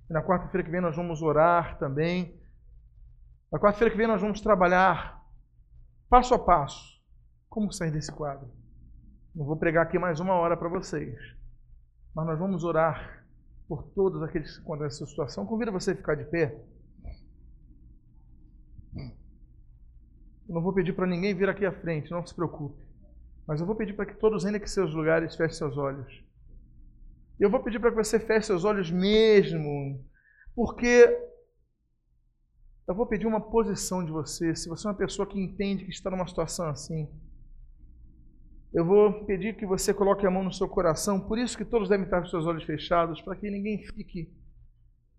E 0.09 0.13
na 0.13 0.21
quarta-feira 0.23 0.63
que 0.63 0.71
vem 0.71 0.81
nós 0.81 0.95
vamos 0.95 1.21
orar 1.21 1.77
também. 1.77 2.39
Na 3.51 3.59
quarta-feira 3.59 3.91
que 3.91 3.97
vem 3.97 4.07
nós 4.07 4.21
vamos 4.21 4.41
trabalhar 4.41 5.21
passo 6.09 6.33
a 6.33 6.39
passo 6.39 7.01
como 7.49 7.71
sair 7.71 7.91
desse 7.91 8.11
quadro? 8.11 8.49
Não 9.35 9.45
vou 9.45 9.57
pregar 9.57 9.83
aqui 9.83 9.97
mais 9.97 10.19
uma 10.19 10.33
hora 10.33 10.55
para 10.55 10.69
vocês, 10.69 11.17
mas 12.15 12.25
nós 12.25 12.37
vamos 12.37 12.63
orar 12.63 13.25
por 13.67 13.83
todos 13.95 14.21
aqueles 14.21 14.55
que 14.55 14.61
encontram 14.61 14.85
essa 14.85 15.05
situação. 15.05 15.45
Convido 15.45 15.71
você 15.71 15.91
a 15.91 15.95
ficar 15.95 16.15
de 16.15 16.25
pé. 16.25 16.55
Eu 20.47 20.55
não 20.55 20.61
vou 20.61 20.73
pedir 20.73 20.93
para 20.93 21.07
ninguém 21.07 21.33
vir 21.33 21.49
aqui 21.49 21.65
à 21.65 21.71
frente, 21.71 22.11
não 22.11 22.25
se 22.25 22.33
preocupe. 22.33 22.81
Mas 23.47 23.59
eu 23.59 23.65
vou 23.65 23.75
pedir 23.75 23.93
para 23.93 24.05
que 24.05 24.15
todos 24.15 24.45
ainda 24.45 24.59
que 24.59 24.69
seus 24.69 24.93
lugares 24.93 25.35
fechem 25.35 25.57
seus 25.57 25.77
olhos. 25.77 26.23
Eu 27.39 27.49
vou 27.49 27.61
pedir 27.61 27.79
para 27.79 27.91
que 27.91 27.97
você 27.97 28.19
feche 28.19 28.47
seus 28.47 28.63
olhos 28.63 28.91
mesmo, 28.91 30.03
porque 30.55 31.09
eu 32.87 32.95
vou 32.95 33.05
pedir 33.05 33.27
uma 33.27 33.41
posição 33.41 34.03
de 34.05 34.11
você. 34.11 34.55
Se 34.55 34.69
você 34.69 34.87
é 34.87 34.91
uma 34.91 34.97
pessoa 34.97 35.27
que 35.27 35.39
entende 35.39 35.85
que 35.85 35.91
está 35.91 36.09
numa 36.09 36.27
situação 36.27 36.67
assim, 36.67 37.09
eu 38.73 38.85
vou 38.85 39.25
pedir 39.25 39.55
que 39.55 39.65
você 39.65 39.93
coloque 39.93 40.25
a 40.25 40.31
mão 40.31 40.43
no 40.43 40.51
seu 40.51 40.67
coração, 40.67 41.19
por 41.19 41.37
isso 41.37 41.57
que 41.57 41.65
todos 41.65 41.89
devem 41.89 42.05
estar 42.05 42.21
com 42.21 42.27
seus 42.27 42.45
olhos 42.45 42.63
fechados, 42.63 43.21
para 43.21 43.35
que 43.35 43.49
ninguém 43.49 43.83
fique 43.85 44.33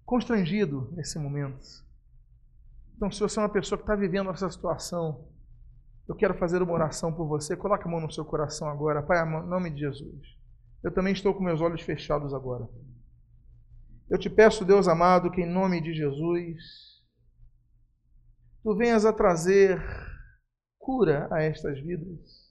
constrangido 0.04 0.90
nesse 0.92 1.18
momento. 1.18 1.84
Então, 2.96 3.10
se 3.10 3.20
você 3.20 3.38
é 3.38 3.42
uma 3.42 3.48
pessoa 3.48 3.78
que 3.78 3.84
está 3.84 3.96
vivendo 3.96 4.30
essa 4.30 4.50
situação, 4.50 5.28
eu 6.08 6.14
quero 6.14 6.34
fazer 6.34 6.62
uma 6.62 6.72
oração 6.72 7.12
por 7.12 7.26
você. 7.26 7.56
Coloque 7.56 7.86
a 7.86 7.90
mão 7.90 8.00
no 8.00 8.12
seu 8.12 8.24
coração 8.24 8.68
agora, 8.68 9.02
Pai, 9.02 9.22
em 9.22 9.46
nome 9.48 9.70
de 9.70 9.80
Jesus. 9.80 10.20
Eu 10.82 10.92
também 10.92 11.12
estou 11.12 11.34
com 11.34 11.42
meus 11.42 11.60
olhos 11.60 11.82
fechados 11.82 12.34
agora. 12.34 12.68
Eu 14.10 14.18
te 14.18 14.28
peço, 14.28 14.64
Deus 14.64 14.86
amado, 14.86 15.30
que 15.30 15.40
em 15.40 15.50
nome 15.50 15.80
de 15.80 15.94
Jesus, 15.94 16.62
tu 18.62 18.76
venhas 18.76 19.06
a 19.06 19.12
trazer 19.12 19.82
cura 20.78 21.26
a 21.32 21.42
estas 21.42 21.80
vidas. 21.80 22.44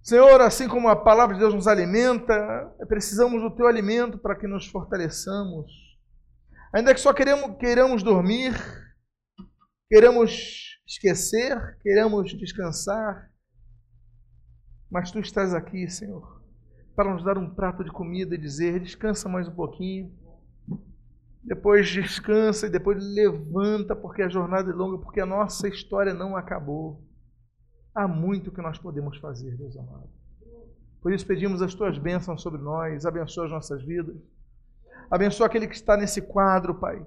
Senhor, 0.00 0.40
assim 0.40 0.68
como 0.68 0.88
a 0.88 0.94
palavra 0.94 1.34
de 1.34 1.40
Deus 1.40 1.52
nos 1.52 1.66
alimenta, 1.66 2.72
precisamos 2.86 3.42
do 3.42 3.50
teu 3.50 3.66
alimento 3.66 4.16
para 4.16 4.36
que 4.36 4.46
nos 4.46 4.68
fortaleçamos. 4.68 5.85
Ainda 6.76 6.92
que 6.92 7.00
só 7.00 7.14
queremos, 7.14 7.56
queiramos 7.56 8.02
dormir, 8.02 8.52
queremos 9.88 10.78
esquecer, 10.86 11.78
queremos 11.80 12.36
descansar, 12.36 13.30
mas 14.90 15.10
tu 15.10 15.18
estás 15.18 15.54
aqui, 15.54 15.88
Senhor, 15.88 16.42
para 16.94 17.10
nos 17.10 17.24
dar 17.24 17.38
um 17.38 17.48
prato 17.48 17.82
de 17.82 17.90
comida 17.90 18.34
e 18.34 18.38
dizer: 18.38 18.78
descansa 18.80 19.26
mais 19.26 19.48
um 19.48 19.54
pouquinho. 19.54 20.14
Depois 21.42 21.88
descansa 21.88 22.66
e 22.66 22.70
depois 22.70 23.02
levanta, 23.02 23.96
porque 23.96 24.20
a 24.20 24.28
jornada 24.28 24.70
é 24.70 24.74
longa, 24.74 24.98
porque 24.98 25.22
a 25.22 25.26
nossa 25.26 25.68
história 25.68 26.12
não 26.12 26.36
acabou. 26.36 27.02
Há 27.94 28.06
muito 28.06 28.52
que 28.52 28.60
nós 28.60 28.78
podemos 28.78 29.16
fazer, 29.16 29.56
Deus 29.56 29.74
amado. 29.78 30.10
Por 31.00 31.10
isso 31.10 31.26
pedimos 31.26 31.62
as 31.62 31.74
tuas 31.74 31.96
bênçãos 31.96 32.42
sobre 32.42 32.60
nós, 32.60 33.06
abençoa 33.06 33.46
as 33.46 33.50
nossas 33.50 33.82
vidas. 33.82 34.35
Abençoa 35.10 35.46
aquele 35.46 35.66
que 35.66 35.74
está 35.74 35.96
nesse 35.96 36.22
quadro, 36.22 36.74
Pai. 36.74 37.04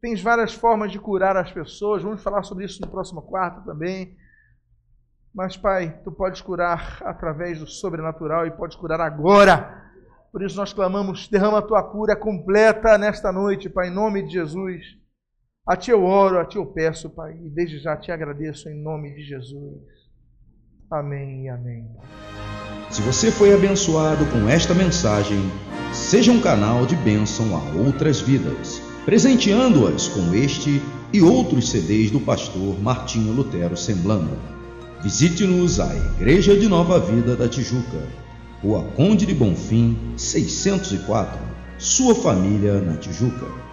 Tens 0.00 0.20
várias 0.22 0.52
formas 0.52 0.92
de 0.92 0.98
curar 0.98 1.36
as 1.36 1.50
pessoas, 1.50 2.02
vamos 2.02 2.22
falar 2.22 2.42
sobre 2.42 2.64
isso 2.64 2.80
no 2.80 2.88
próximo 2.88 3.22
quarto 3.22 3.64
também. 3.64 4.16
Mas, 5.34 5.56
Pai, 5.56 6.00
tu 6.04 6.12
podes 6.12 6.40
curar 6.40 7.02
através 7.04 7.58
do 7.58 7.66
sobrenatural 7.66 8.46
e 8.46 8.50
podes 8.50 8.76
curar 8.76 9.00
agora. 9.00 9.82
Por 10.30 10.42
isso 10.42 10.56
nós 10.56 10.72
clamamos, 10.72 11.28
derrama 11.28 11.58
a 11.58 11.62
tua 11.62 11.82
cura 11.82 12.14
completa 12.14 12.98
nesta 12.98 13.32
noite, 13.32 13.68
Pai, 13.68 13.88
em 13.88 13.94
nome 13.94 14.22
de 14.22 14.34
Jesus. 14.34 14.84
A 15.66 15.76
Ti 15.76 15.90
eu 15.90 16.04
oro, 16.04 16.38
a 16.38 16.44
Ti 16.44 16.56
eu 16.56 16.66
peço, 16.66 17.08
Pai, 17.10 17.32
e 17.32 17.48
desde 17.48 17.78
já 17.78 17.96
te 17.96 18.12
agradeço 18.12 18.68
em 18.68 18.80
nome 18.80 19.14
de 19.14 19.22
Jesus. 19.22 19.82
Amém 20.90 21.46
e 21.46 21.48
amém. 21.48 21.88
Se 22.90 23.00
você 23.02 23.30
foi 23.32 23.54
abençoado 23.54 24.24
com 24.26 24.48
esta 24.48 24.74
mensagem, 24.74 25.38
seja 25.94 26.32
um 26.32 26.40
canal 26.40 26.84
de 26.84 26.96
bênção 26.96 27.56
a 27.56 27.78
outras 27.78 28.20
vidas, 28.20 28.82
presenteando-as 29.04 30.08
com 30.08 30.34
este 30.34 30.82
e 31.12 31.22
outros 31.22 31.70
CDs 31.70 32.10
do 32.10 32.18
pastor 32.18 32.80
Martinho 32.82 33.32
Lutero 33.32 33.76
Semblando. 33.76 34.36
Visite-nos 35.02 35.78
a 35.78 35.94
Igreja 35.94 36.56
de 36.56 36.66
Nova 36.66 36.98
Vida 36.98 37.36
da 37.36 37.48
Tijuca, 37.48 38.08
Rua 38.60 38.82
Conde 38.96 39.24
de 39.24 39.34
Bonfim, 39.34 39.96
604, 40.16 41.38
sua 41.78 42.14
família 42.14 42.80
na 42.80 42.96
Tijuca. 42.96 43.63